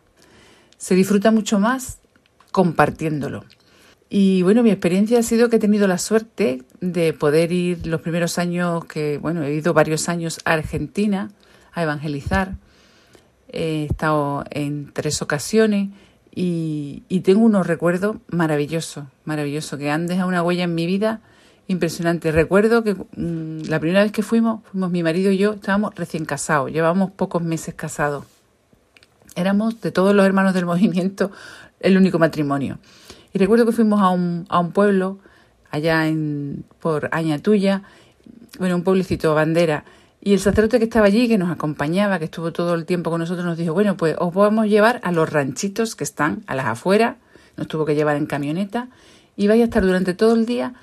[0.77, 1.99] Se disfruta mucho más
[2.51, 3.43] compartiéndolo.
[4.10, 7.99] Y bueno, mi experiencia ha sido que he tenido la suerte de poder ir los
[7.99, 11.29] primeros años que, bueno, he ido varios años a Argentina
[11.73, 12.55] a evangelizar.
[13.49, 15.89] He estado en tres ocasiones
[16.39, 21.19] y, tengo unos recuerdos maravillosos, maravillosos, que han dejado una huella en mi vida
[21.67, 22.32] impresionante.
[22.32, 26.26] Recuerdo que mm, la primera vez que fuimos, fuimos mi marido y yo, estábamos recién
[26.26, 28.26] casados, llevábamos pocos meses casados.
[29.36, 31.32] Éramos de todos los hermanos del movimiento
[31.80, 32.78] el único matrimonio.
[33.34, 35.17] Y recuerdo que fuimos a un, a un pueblo
[35.71, 37.82] allá en, por Añatuya,
[38.60, 39.86] bueno, un pueblecito bandera,
[40.19, 43.19] y el sacerdote que estaba allí, que nos acompañaba, que estuvo todo el tiempo con
[43.19, 46.56] nosotros, nos dijo, bueno, pues os vamos a llevar a los ranchitos que están a
[46.56, 47.17] las afueras,
[47.56, 48.89] nos tuvo que llevar en camioneta,
[49.36, 50.73] y vais a estar durante todo el día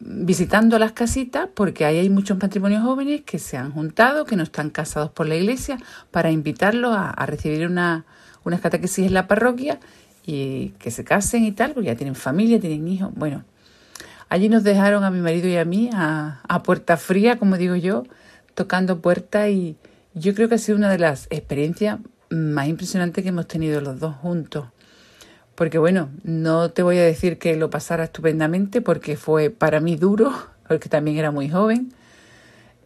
[0.00, 4.42] visitando las casitas, porque ahí hay muchos matrimonios jóvenes que se han juntado, que no
[4.42, 5.78] están casados por la iglesia,
[6.10, 8.06] para invitarlos a, recibir una,
[8.44, 9.78] unas catequesis en la parroquia
[10.26, 13.10] y que se casen y tal, porque ya tienen familia, tienen hijos.
[13.14, 13.44] Bueno,
[14.28, 17.76] allí nos dejaron a mi marido y a mí a, a puerta fría, como digo
[17.76, 18.04] yo,
[18.54, 19.76] tocando puertas y
[20.14, 21.98] yo creo que ha sido una de las experiencias
[22.30, 24.66] más impresionantes que hemos tenido los dos juntos.
[25.54, 29.96] Porque bueno, no te voy a decir que lo pasara estupendamente porque fue para mí
[29.96, 30.32] duro,
[30.68, 31.92] porque también era muy joven,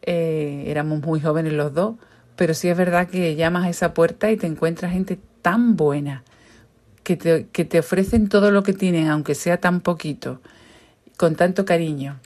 [0.03, 1.97] eh, éramos muy jóvenes los dos,
[2.37, 6.25] pero sí es verdad que llamas a esa puerta y te encuentras gente tan buena,
[7.05, 10.41] que te, que te ofrecen todo lo que tienen, aunque sea tan poquito,
[11.17, 12.19] con tanto cariño.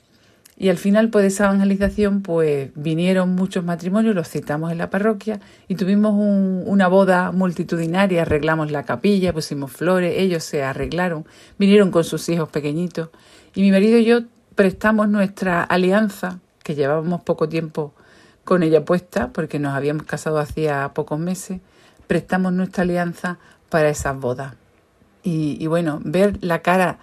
[0.61, 4.89] Y al final, pues de esa evangelización, pues vinieron muchos matrimonios, los citamos en la
[4.89, 11.25] parroquia y tuvimos una boda multitudinaria, arreglamos la capilla, pusimos flores, ellos se arreglaron,
[11.57, 13.09] vinieron con sus hijos pequeñitos
[13.55, 14.19] y mi marido y yo
[14.55, 17.93] prestamos nuestra alianza, que llevábamos poco tiempo
[18.43, 21.61] con ella puesta, porque nos habíamos casado hacía pocos meses,
[22.07, 23.37] prestamos nuestra alianza
[23.69, 24.55] para esas bodas.
[25.23, 26.97] Y, bueno, ver la cara,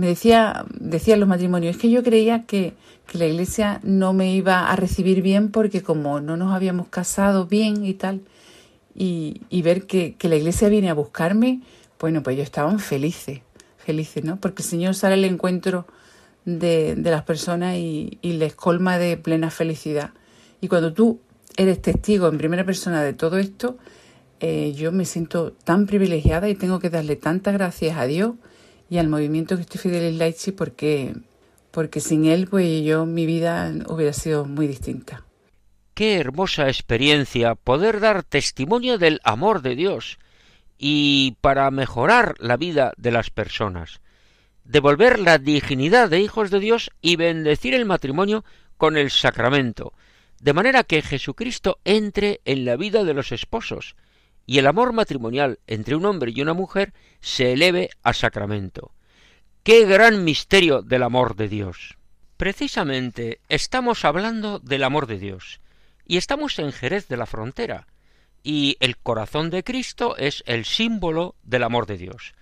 [0.00, 2.72] me decía, decían los matrimonios, es que yo creía que,
[3.06, 7.44] que la iglesia no me iba a recibir bien porque como no nos habíamos casado
[7.44, 8.22] bien y tal,
[8.94, 11.60] y, y ver que, que, la iglesia viene a buscarme,
[11.98, 13.42] bueno, pues ellos estaban felices,
[13.76, 14.40] felices, ¿no?
[14.40, 15.86] Porque el Señor sale al encuentro
[16.46, 20.12] de, de las personas y, y les colma de plena felicidad.
[20.62, 21.20] Y cuando tú
[21.58, 23.76] eres testigo en primera persona de todo esto,
[24.40, 28.36] eh, yo me siento tan privilegiada y tengo que darle tantas gracias a Dios
[28.90, 31.14] y al movimiento que estoy porque,
[31.70, 35.24] porque sin él pues yo mi vida hubiera sido muy distinta.
[35.94, 40.18] Qué hermosa experiencia poder dar testimonio del amor de Dios
[40.76, 44.00] y para mejorar la vida de las personas,
[44.64, 48.44] devolver la dignidad de hijos de Dios y bendecir el matrimonio
[48.76, 49.92] con el sacramento,
[50.40, 53.94] de manera que Jesucristo entre en la vida de los esposos,
[54.50, 58.90] y el amor matrimonial entre un hombre y una mujer se eleve a sacramento.
[59.62, 61.98] ¡Qué gran misterio del amor de Dios!
[62.36, 65.60] Precisamente estamos hablando del amor de Dios,
[66.04, 67.86] y estamos en Jerez de la Frontera,
[68.42, 72.34] y el corazón de Cristo es el símbolo del amor de Dios.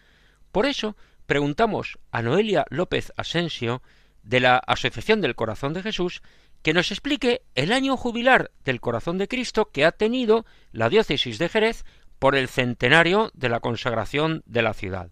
[0.51, 3.83] Por eso preguntamos a Noelia López Asensio,
[4.23, 6.23] de la Asociación del Corazón de Jesús,
[6.63, 11.39] que nos explique el año jubilar del corazón de Cristo que ha tenido la diócesis
[11.39, 11.85] de Jerez
[12.19, 15.11] por el centenario de la consagración de la ciudad.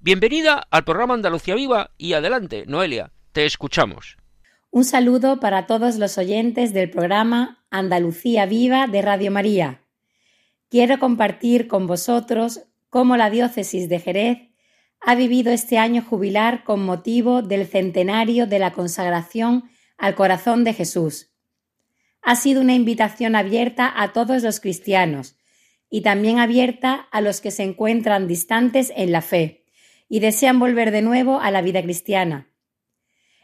[0.00, 4.16] Bienvenida al programa Andalucía Viva y adelante, Noelia, te escuchamos.
[4.70, 9.82] Un saludo para todos los oyentes del programa Andalucía Viva de Radio María.
[10.70, 14.38] Quiero compartir con vosotros cómo la diócesis de Jerez
[15.00, 19.70] ha vivido este año jubilar con motivo del centenario de la consagración
[20.00, 21.30] al corazón de Jesús.
[22.22, 25.36] Ha sido una invitación abierta a todos los cristianos
[25.90, 29.64] y también abierta a los que se encuentran distantes en la fe
[30.08, 32.48] y desean volver de nuevo a la vida cristiana.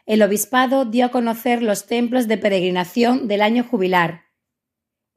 [0.05, 4.23] El obispado dio a conocer los templos de peregrinación del año jubilar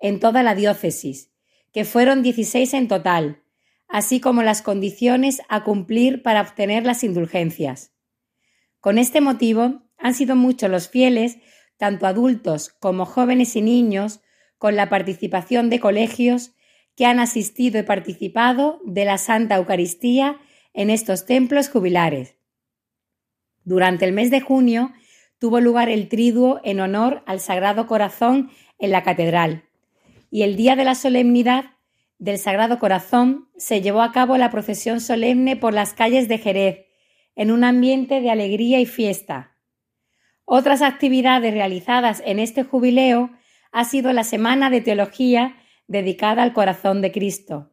[0.00, 1.30] en toda la diócesis,
[1.72, 3.42] que fueron 16 en total,
[3.88, 7.92] así como las condiciones a cumplir para obtener las indulgencias.
[8.80, 11.38] Con este motivo, han sido muchos los fieles,
[11.76, 14.20] tanto adultos como jóvenes y niños,
[14.58, 16.52] con la participación de colegios
[16.96, 20.38] que han asistido y participado de la Santa Eucaristía
[20.74, 22.36] en estos templos jubilares.
[23.64, 24.92] Durante el mes de junio
[25.38, 29.64] tuvo lugar el triduo en honor al Sagrado Corazón en la catedral
[30.30, 31.76] y el día de la solemnidad
[32.18, 36.86] del Sagrado Corazón se llevó a cabo la procesión solemne por las calles de Jerez,
[37.34, 39.56] en un ambiente de alegría y fiesta.
[40.52, 43.30] Otras actividades realizadas en este jubileo
[43.70, 45.54] ha sido la Semana de Teología
[45.86, 47.70] dedicada al corazón de Cristo.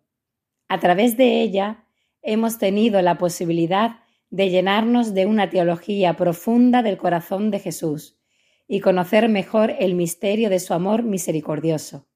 [0.67, 1.85] A través de ella
[2.21, 8.19] hemos tenido la posibilidad de llenarnos de una teología profunda del corazón de Jesús
[8.67, 12.07] y conocer mejor el misterio de su amor misericordioso.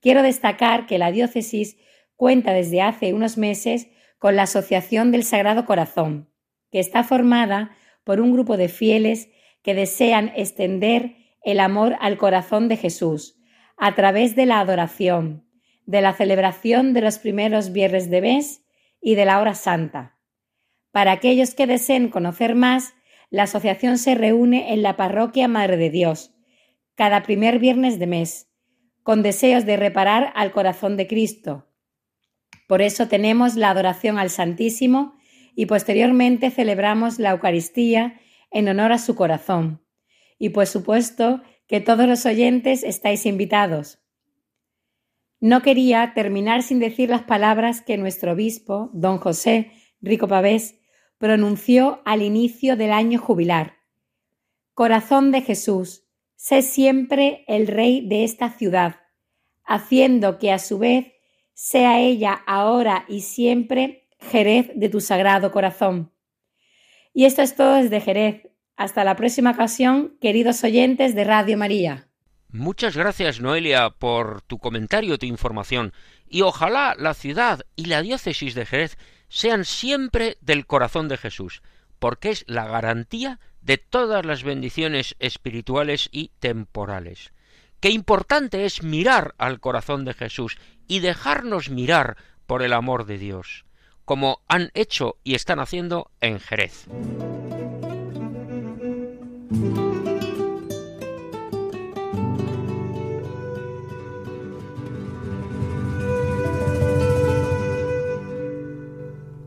[0.00, 1.76] Quiero destacar que la diócesis
[2.16, 6.30] cuenta desde hace unos meses con la Asociación del Sagrado Corazón,
[6.70, 9.28] que está formada por un grupo de fieles
[9.64, 13.36] que desean extender el amor al corazón de Jesús
[13.76, 15.48] a través de la adoración,
[15.86, 18.62] de la celebración de los primeros viernes de mes
[19.00, 20.16] y de la hora santa.
[20.92, 22.94] Para aquellos que deseen conocer más,
[23.30, 26.32] la asociación se reúne en la parroquia Madre de Dios,
[26.94, 28.48] cada primer viernes de mes,
[29.02, 31.68] con deseos de reparar al corazón de Cristo.
[32.68, 35.14] Por eso tenemos la adoración al Santísimo
[35.56, 38.20] y posteriormente celebramos la Eucaristía
[38.54, 39.84] en honor a su corazón.
[40.38, 43.98] Y por supuesto que todos los oyentes estáis invitados.
[45.40, 50.76] No quería terminar sin decir las palabras que nuestro obispo, don José Rico Pavés,
[51.18, 53.74] pronunció al inicio del año jubilar.
[54.72, 56.04] Corazón de Jesús,
[56.36, 58.96] sé siempre el rey de esta ciudad,
[59.64, 61.12] haciendo que a su vez
[61.54, 66.13] sea ella ahora y siempre Jerez de tu sagrado corazón.
[67.14, 68.48] Y esto es todo desde Jerez.
[68.76, 72.08] Hasta la próxima ocasión, queridos oyentes de Radio María.
[72.48, 75.92] Muchas gracias, Noelia, por tu comentario, tu información,
[76.28, 78.98] y ojalá la ciudad y la diócesis de Jerez
[79.28, 81.62] sean siempre del corazón de Jesús,
[82.00, 87.32] porque es la garantía de todas las bendiciones espirituales y temporales.
[87.78, 90.58] Qué importante es mirar al corazón de Jesús
[90.88, 93.64] y dejarnos mirar por el amor de Dios,
[94.04, 96.86] como han hecho y están haciendo en Jerez.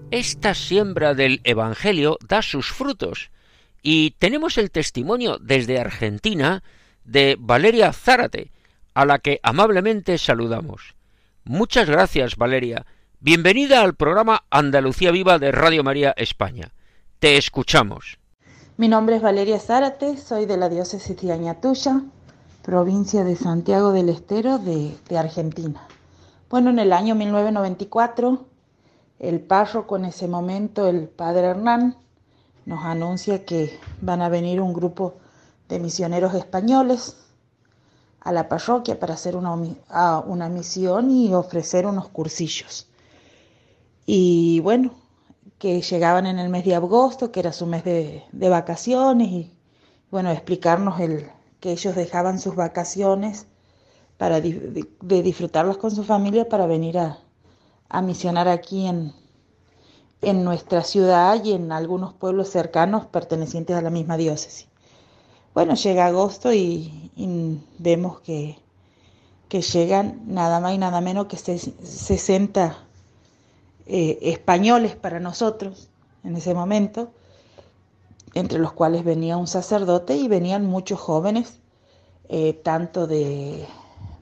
[0.09, 3.29] Esta siembra del Evangelio da sus frutos,
[3.83, 6.63] y tenemos el testimonio desde Argentina
[7.03, 8.51] de Valeria Zárate,
[8.93, 10.95] a la que amablemente saludamos.
[11.43, 12.85] Muchas gracias, Valeria.
[13.19, 16.71] Bienvenida al programa Andalucía Viva de Radio María España.
[17.17, 18.19] Te escuchamos.
[18.77, 22.03] Mi nombre es Valeria Zárate, soy de la diócesis de Añatuya,
[22.61, 25.87] provincia de Santiago del Estero de, de Argentina.
[26.47, 28.45] Bueno, en el año 1994,
[29.17, 31.95] el párroco en ese momento, el padre Hernán,
[32.67, 35.15] nos anuncia que van a venir un grupo
[35.69, 37.17] de misioneros españoles
[38.21, 42.87] a la parroquia para hacer una, una misión y ofrecer unos cursillos.
[44.09, 44.91] Y bueno,
[45.59, 49.51] que llegaban en el mes de agosto, que era su mes de, vacaciones, y
[50.09, 51.29] bueno, explicarnos el,
[51.59, 53.47] que ellos dejaban sus vacaciones
[54.17, 57.19] para de, disfrutarlas con su familia para venir a,
[57.89, 59.13] a misionar aquí en,
[60.21, 64.69] en nuestra ciudad y en algunos pueblos cercanos pertenecientes a la misma diócesis.
[65.53, 67.11] Bueno, llega agosto y,
[67.77, 68.57] vemos que,
[69.49, 72.86] que, llegan nada más y nada menos que 60
[73.87, 75.89] eh, españoles para nosotros
[76.23, 77.11] en ese momento,
[78.33, 81.59] entre los cuales venía un sacerdote y venían muchos jóvenes,
[82.29, 83.65] eh, tanto de,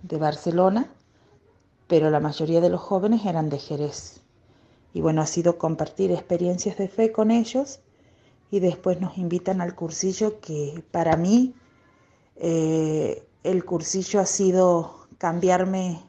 [0.04, 0.88] de Barcelona,
[1.88, 4.22] pero la mayoría de los jóvenes eran de Jerez.
[4.94, 7.80] Y bueno, ha sido compartir experiencias de fe con ellos
[8.52, 11.56] y después nos invitan al cursillo que para mí
[12.36, 16.02] eh, el cursillo ha sido cambiarme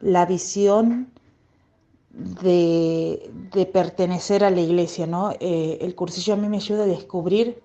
[0.00, 1.12] la visión
[2.16, 5.32] de, pertenecer a la iglesia, ¿no?
[5.38, 7.62] Eh, el cursillo a mí me ayuda a descubrir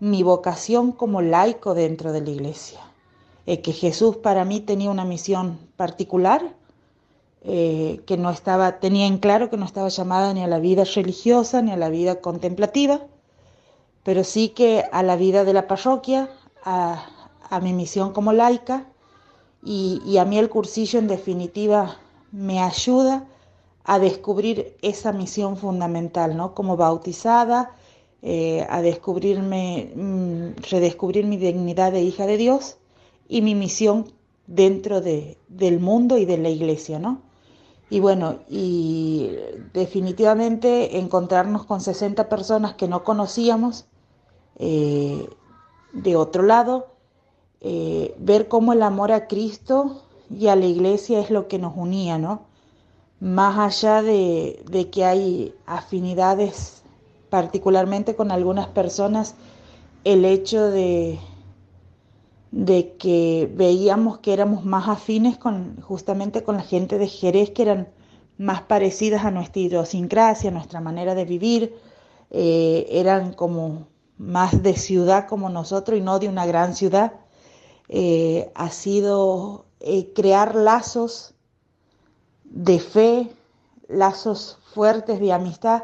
[0.00, 2.80] mi vocación como laico dentro de la iglesia.
[3.46, 6.54] Eh, que Jesús para mí tenía una misión particular
[7.42, 10.82] eh, que no estaba, tenía en claro que no estaba llamada ni a la vida
[10.84, 13.06] religiosa ni a la vida contemplativa,
[14.02, 16.28] pero sí que a la vida de la parroquia,
[16.64, 17.06] a,
[17.62, 18.86] mi misión como laica,
[19.62, 21.98] y, a mí el cursillo en definitiva
[22.32, 23.26] me ayuda
[23.86, 26.54] a descubrir esa misión fundamental, ¿no?
[26.54, 27.74] Como bautizada,
[28.22, 32.78] eh, a descubrirme, mm, redescubrir mi dignidad de hija de Dios
[33.28, 34.12] y mi misión
[34.46, 37.22] dentro de, del mundo y de la iglesia, ¿no?
[37.90, 39.30] Y bueno, y
[39.72, 43.86] definitivamente encontrarnos con 60 personas que no conocíamos
[44.58, 45.28] Eh,
[45.92, 46.88] de otro lado,
[47.60, 51.76] eh, ver cómo el amor a Cristo y a la iglesia es lo que nos
[51.76, 52.45] unía, ¿no?
[53.20, 56.82] Más allá de, de que hay afinidades,
[57.30, 59.34] particularmente con algunas personas,
[60.04, 61.18] el hecho de,
[62.50, 67.62] de que veíamos que éramos más afines con justamente con la gente de Jerez, que
[67.62, 67.88] eran
[68.38, 71.74] más parecidas a nuestra idiosincrasia, a nuestra manera de vivir,
[72.30, 73.88] eh, eran como
[74.18, 77.12] más de ciudad como nosotros y no de una gran ciudad.
[77.88, 81.34] Eh, ha sido eh, crear lazos
[82.56, 83.36] de fe,
[83.86, 85.82] lazos fuertes de amistad,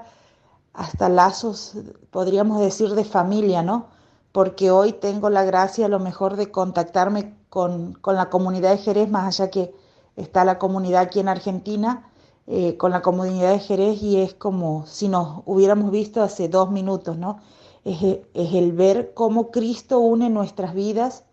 [0.73, 1.75] hasta lazos,
[2.11, 3.89] podríamos decir, de familia, ¿no?
[4.33, 8.79] Porque hoy tengo la gracia a lo mejor de contactarme con, con la comunidad de
[8.79, 9.75] Jerez, más allá que
[10.17, 12.11] está la comunidad aquí en Argentina,
[12.47, 16.71] eh, con la comunidad de Jerez y es como si nos hubiéramos visto hace dos
[16.71, 17.41] minutos, ¿no?
[17.85, 18.03] Es,
[18.33, 21.25] es el ver cómo Cristo une nuestras vidas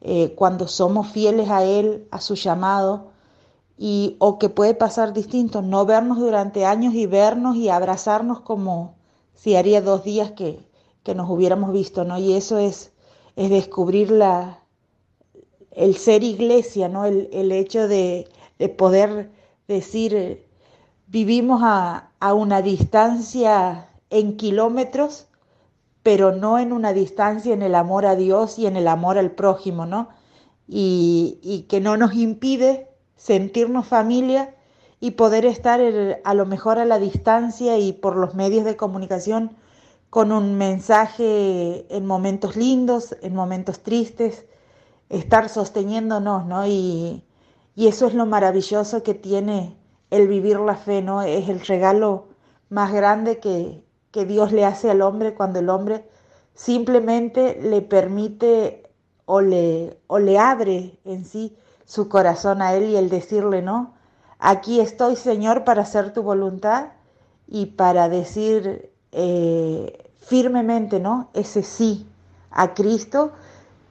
[0.00, 3.17] eh, cuando somos fieles a Él, a su llamado,
[3.78, 8.96] y, o que puede pasar distinto, no vernos durante años y vernos y abrazarnos como
[9.34, 10.58] si haría dos días que,
[11.04, 12.18] que nos hubiéramos visto, ¿no?
[12.18, 12.92] Y eso es,
[13.36, 14.60] es descubrir la,
[15.70, 17.04] el ser iglesia, ¿no?
[17.04, 19.30] El, el hecho de, de poder
[19.68, 20.44] decir,
[21.06, 25.28] vivimos a, a una distancia en kilómetros,
[26.02, 29.30] pero no en una distancia en el amor a Dios y en el amor al
[29.32, 30.08] prójimo, ¿no?
[30.66, 32.87] Y, y que no nos impide
[33.18, 34.54] sentirnos familia
[35.00, 35.80] y poder estar
[36.24, 39.56] a lo mejor a la distancia y por los medios de comunicación
[40.08, 44.46] con un mensaje en momentos lindos, en momentos tristes,
[45.10, 46.66] estar sosteniéndonos, ¿no?
[46.66, 47.22] Y,
[47.74, 49.76] y eso es lo maravilloso que tiene
[50.10, 51.20] el vivir la fe, ¿no?
[51.22, 52.28] Es el regalo
[52.70, 56.04] más grande que, que Dios le hace al hombre cuando el hombre
[56.54, 58.84] simplemente le permite
[59.26, 61.56] o le, o le abre en sí
[61.88, 63.94] su corazón a Él y el decirle, ¿no?
[64.38, 66.90] Aquí estoy, Señor, para hacer tu voluntad
[67.46, 71.30] y para decir eh, firmemente, ¿no?
[71.32, 72.06] Ese sí
[72.50, 73.32] a Cristo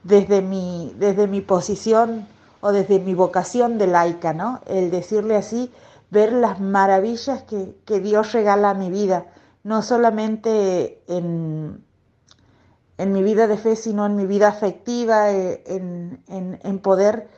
[0.04, 2.28] desde mi, desde mi posición
[2.60, 4.60] o desde mi vocación de laica, ¿no?
[4.66, 5.72] El decirle así,
[6.10, 9.26] ver las maravillas que, que Dios regala a mi vida,
[9.64, 11.84] no solamente en,
[12.96, 17.28] en, mi vida de fe, sino en mi vida afectiva, eh, en, en, en, poder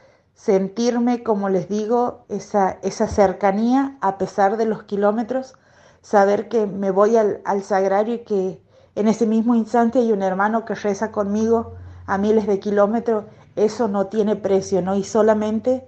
[0.40, 5.54] sentirme, como les digo, esa, esa cercanía a pesar de los kilómetros,
[6.00, 8.62] saber que me voy al, al sagrario y que
[8.94, 11.76] en ese mismo instante hay un hermano que reza conmigo
[12.06, 14.96] a miles de kilómetros, eso no tiene precio, ¿no?
[14.96, 15.84] Y solamente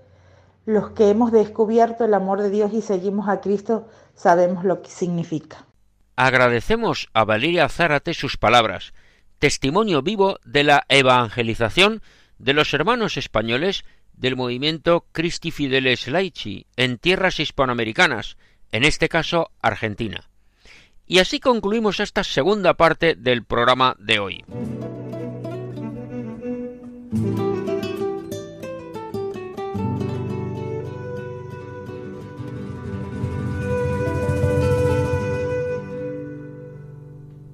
[0.67, 4.91] los que hemos descubierto el amor de Dios y seguimos a Cristo sabemos lo que
[4.91, 5.65] significa.
[6.15, 8.93] Agradecemos a Valeria Zárate sus palabras,
[9.39, 12.03] testimonio vivo de la evangelización
[12.39, 13.85] de los hermanos españoles
[14.23, 18.37] del movimiento Christi Fideles Laici en tierras hispanoamericanas,
[18.71, 20.31] en este caso Argentina.
[21.09, 24.45] Y así concluimos esta segunda parte del programa de hoy.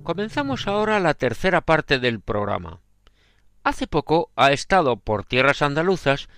[0.03, 2.81] Comenzamos ahora la tercera parte del programa.
[3.65, 6.29] Hace poco ha estado por tierras andaluzas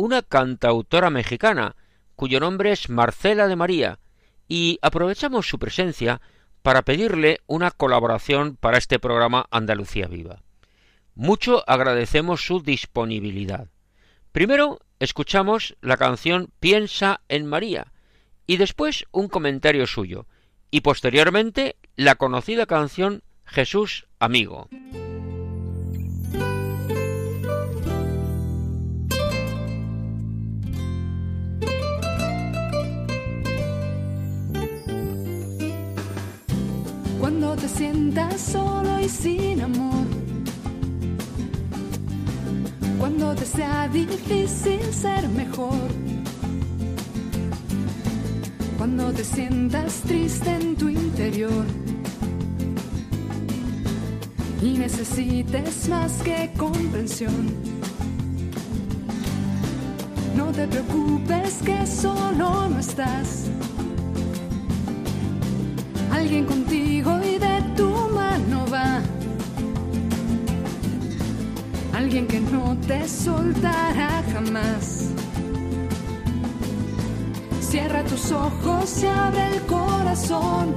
[0.00, 1.76] una cantautora mexicana,
[2.16, 3.98] cuyo nombre es Marcela de María,
[4.48, 6.22] y aprovechamos su presencia
[6.62, 10.42] para pedirle una colaboración para este programa Andalucía Viva.
[11.14, 13.68] Mucho agradecemos su disponibilidad.
[14.32, 17.92] Primero escuchamos la canción Piensa en María
[18.46, 20.26] y después un comentario suyo
[20.70, 24.68] y posteriormente la conocida canción Jesús Amigo.
[37.20, 40.06] Cuando te sientas solo y sin amor,
[42.98, 45.88] cuando te sea difícil ser mejor,
[48.78, 51.66] cuando te sientas triste en tu interior
[54.62, 57.54] y necesites más que comprensión.
[60.34, 63.50] No te preocupes que solo no estás.
[66.10, 66.89] Alguien contigo
[72.00, 75.10] Alguien que no te soltará jamás.
[77.60, 80.74] Cierra tus ojos y abre el corazón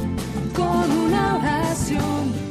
[0.53, 2.43] con una oración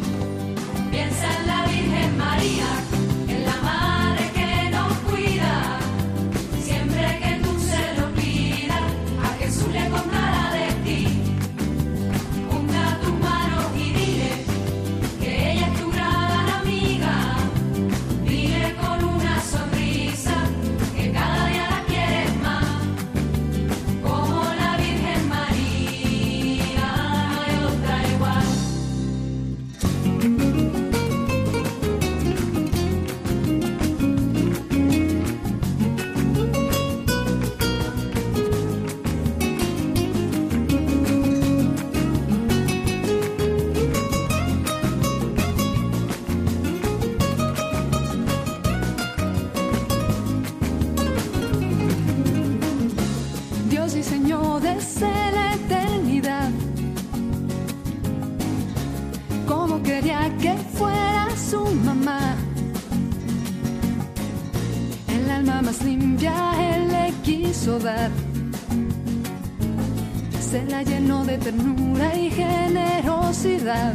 [70.40, 73.94] Se la llenó de ternura y generosidad.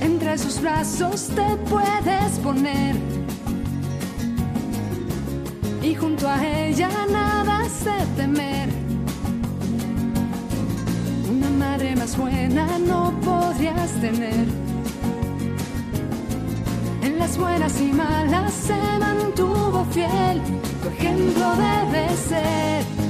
[0.00, 2.96] Entre sus brazos te puedes poner.
[5.82, 8.68] Y junto a ella nada se temer.
[11.30, 14.61] Una madre más buena no podrías tener.
[17.22, 20.42] Las buenas y malas se mantuvo fiel
[20.82, 23.01] tu ejemplo debe ser.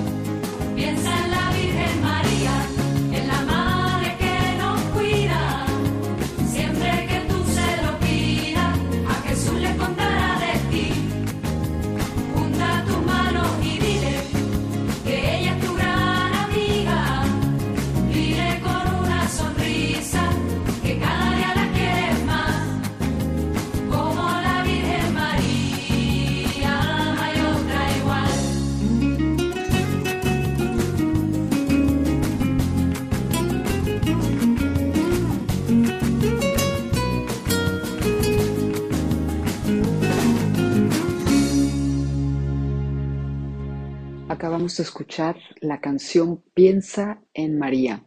[44.48, 48.02] Vamos a escuchar la canción Piensa en María,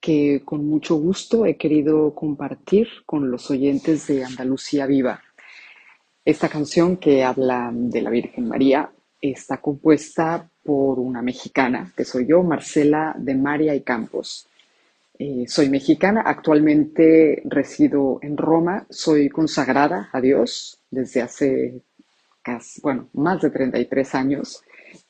[0.00, 5.22] que con mucho gusto he querido compartir con los oyentes de Andalucía Viva.
[6.24, 12.26] Esta canción que habla de la Virgen María está compuesta por una mexicana, que soy
[12.26, 14.48] yo, Marcela de María y Campos.
[15.18, 21.80] Eh, soy mexicana, actualmente resido en Roma, soy consagrada a Dios desde hace
[22.82, 24.62] bueno, más de 33 años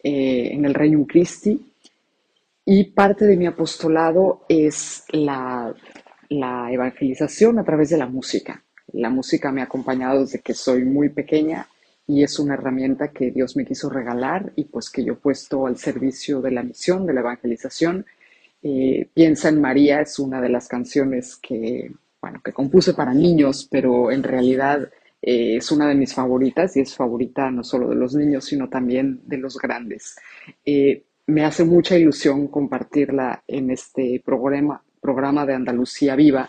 [0.03, 1.73] eh, en el Reino Christi
[2.65, 5.73] y parte de mi apostolado es la,
[6.29, 8.63] evangelización a través de la música.
[8.93, 11.69] La música me ha acompañado desde que soy muy pequeña
[12.09, 15.67] y es una herramienta que Dios me quiso regalar y pues que yo he puesto
[15.67, 18.05] al servicio de la misión, de la evangelización.
[18.63, 23.69] Eh, Piensa en María es una de las canciones que, bueno, que compuse para niños,
[23.71, 24.89] pero en realidad
[25.29, 28.69] eh, es una de mis favoritas y es favorita no solo de los niños, sino
[28.69, 30.15] también de los grandes.
[30.65, 36.49] Eh, me hace mucha ilusión compartirla en este programa, programa de Andalucía Viva,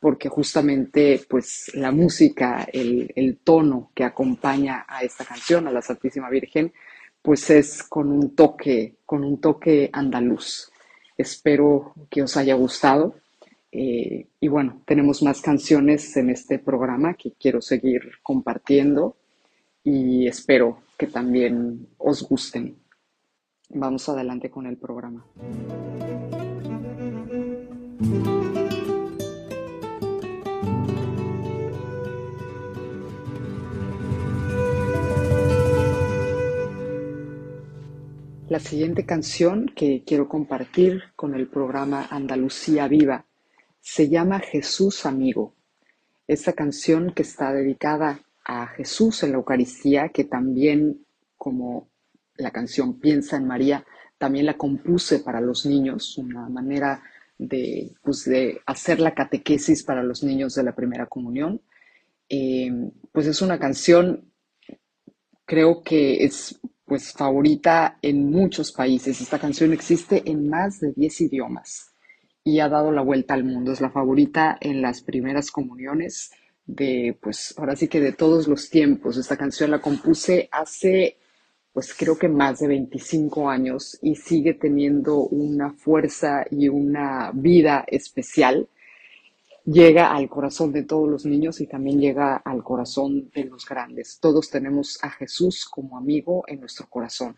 [0.00, 5.82] porque justamente pues la música, el, el, tono que acompaña a esta canción, a la
[5.82, 6.72] Santísima Virgen,
[7.20, 10.72] pues es con un toque, con un toque andaluz.
[11.18, 13.16] Espero que os haya gustado.
[13.76, 19.16] Eh, y bueno, tenemos más canciones en este programa que quiero seguir compartiendo
[19.82, 22.76] y espero que también os gusten.
[23.70, 25.26] Vamos adelante con el programa.
[38.48, 43.24] La siguiente canción que quiero compartir con el programa Andalucía Viva
[43.84, 45.54] se llama Jesús Amigo.
[46.26, 51.04] Esta canción que está dedicada a Jesús en la Eucaristía, que también,
[51.36, 51.90] como
[52.36, 53.84] la canción Piensa en María,
[54.16, 57.02] también la compuse para los niños, una manera
[57.36, 61.60] de, pues, de hacer la catequesis para los niños de la primera comunión.
[62.30, 64.32] Eh, pues es una canción,
[65.44, 69.20] creo que es pues favorita en muchos países.
[69.20, 71.93] Esta canción existe en más de 10 idiomas
[72.44, 73.72] y ha dado la vuelta al mundo.
[73.72, 76.30] Es la favorita en las primeras comuniones
[76.66, 79.16] de, pues ahora sí que de todos los tiempos.
[79.16, 81.16] Esta canción la compuse hace,
[81.72, 87.84] pues creo que más de 25 años y sigue teniendo una fuerza y una vida
[87.88, 88.68] especial.
[89.66, 94.18] llega al corazón de todos los niños y también llega al corazón de los grandes.
[94.20, 97.34] Todos tenemos a Jesús como amigo en nuestro corazón.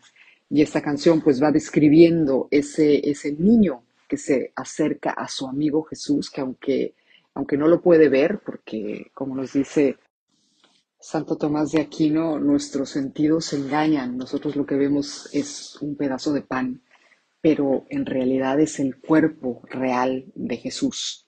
[0.49, 5.83] Y esta canción pues va describiendo ese, ese niño que se acerca a su amigo
[5.83, 6.95] Jesús, que aunque,
[7.33, 9.97] aunque no lo puede ver, porque como nos dice
[10.99, 16.33] Santo Tomás de Aquino, nuestros sentidos se engañan, nosotros lo que vemos es un pedazo
[16.33, 16.81] de pan,
[17.41, 21.27] pero en realidad es el cuerpo real de Jesús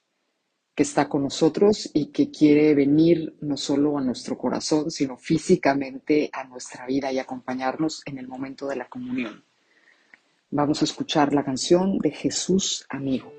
[0.80, 6.30] que está con nosotros y que quiere venir no solo a nuestro corazón, sino físicamente
[6.32, 9.44] a nuestra vida y acompañarnos en el momento de la comunión.
[10.52, 13.39] Vamos a escuchar la canción de Jesús amigo.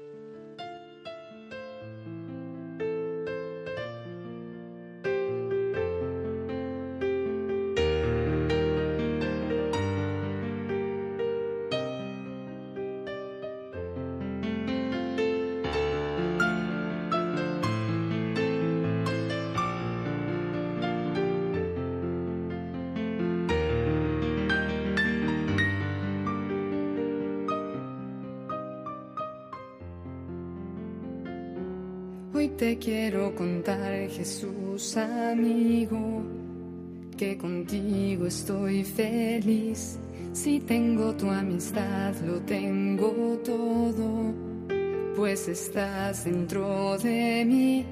[34.97, 36.22] Amigo,
[37.16, 39.99] que contigo estoy feliz.
[40.32, 44.34] Si tengo tu amistad, lo tengo todo,
[45.14, 47.86] pues estás dentro de mí.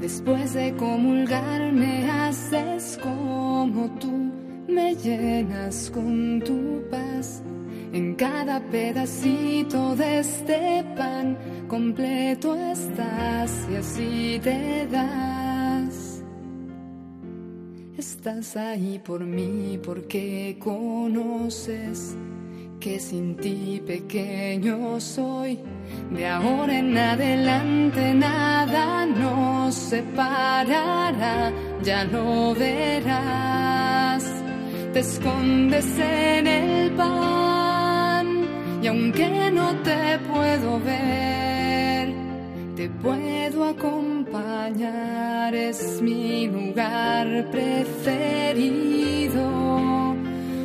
[0.00, 4.32] Después de comulgar me haces como tú,
[4.68, 7.42] me llenas con tu paz.
[7.92, 11.36] En cada pedacito de este pan
[11.68, 15.41] completo estás y así te das.
[18.02, 22.16] Estás ahí por mí porque conoces
[22.80, 25.60] que sin ti pequeño soy.
[26.10, 31.52] De ahora en adelante nada nos separará,
[31.84, 34.24] ya lo verás.
[34.92, 38.26] Te escondes en el pan
[38.82, 42.12] y aunque no te puedo ver,
[42.74, 44.11] te puedo acompañar,
[45.54, 49.42] es mi lugar preferido.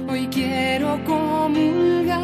[0.10, 2.16] Hoy quiero comulgar,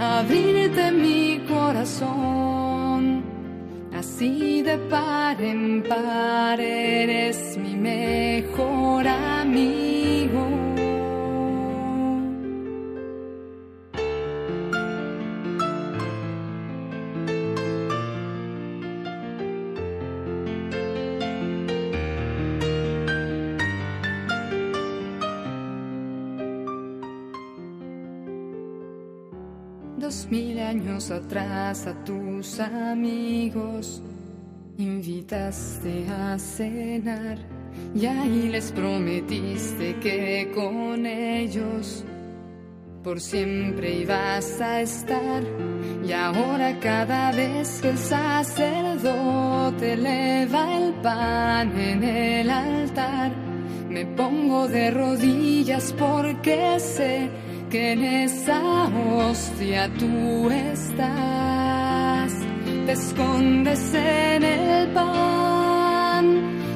[0.00, 3.22] abrirte mi corazón,
[3.94, 10.01] así de par en par eres mi mejor amigo.
[30.32, 34.00] Mil años atrás a tus amigos
[34.78, 37.36] invitaste a cenar
[37.94, 42.02] y ahí les prometiste que con ellos
[43.04, 45.42] por siempre ibas a estar.
[46.02, 53.32] Y ahora cada vez que el sacerdote eleva el pan en el altar,
[53.90, 57.28] me pongo de rodillas porque sé
[57.72, 58.60] que en esa
[59.16, 62.32] hostia tú estás.
[62.84, 66.26] Te escondes en el pan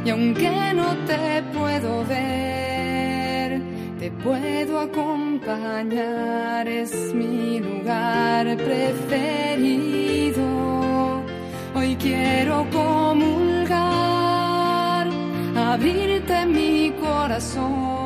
[0.06, 3.60] y aunque no te puedo ver,
[3.98, 10.46] te puedo acompañar, es mi lugar preferido.
[11.74, 13.76] Hoy quiero comulgar,
[15.54, 18.05] abrirte mi corazón,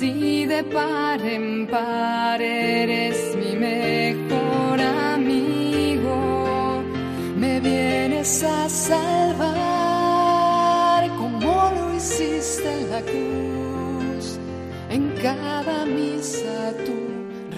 [0.00, 6.82] así de par en par eres mi mejor amigo.
[7.36, 9.46] Me vienes a salvar
[11.18, 14.38] como lo hiciste en la cruz.
[14.88, 16.96] En cada misa tú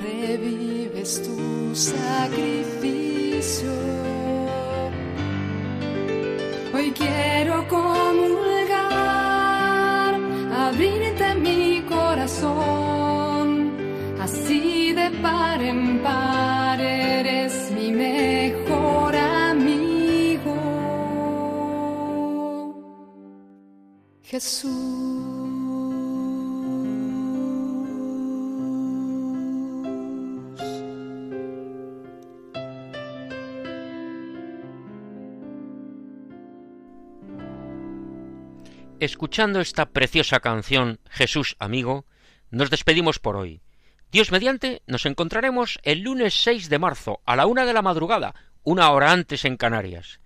[0.02, 3.70] revives tu sacrificio.
[6.74, 7.91] Hoy quiero comulgar,
[24.32, 24.70] Jesús.
[39.00, 42.06] Escuchando esta preciosa canción Jesús amigo,
[42.50, 43.60] nos despedimos por hoy.
[44.10, 48.34] Dios mediante, nos encontraremos el lunes 6 de marzo a la una de la madrugada,
[48.62, 50.20] una hora antes en Canarias.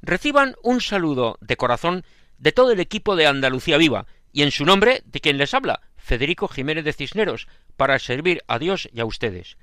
[0.00, 2.04] Reciban un saludo de corazón
[2.42, 5.80] de todo el equipo de Andalucía Viva y en su nombre de quien les habla,
[5.96, 9.56] Federico Jiménez de Cisneros, para servir a Dios y a ustedes.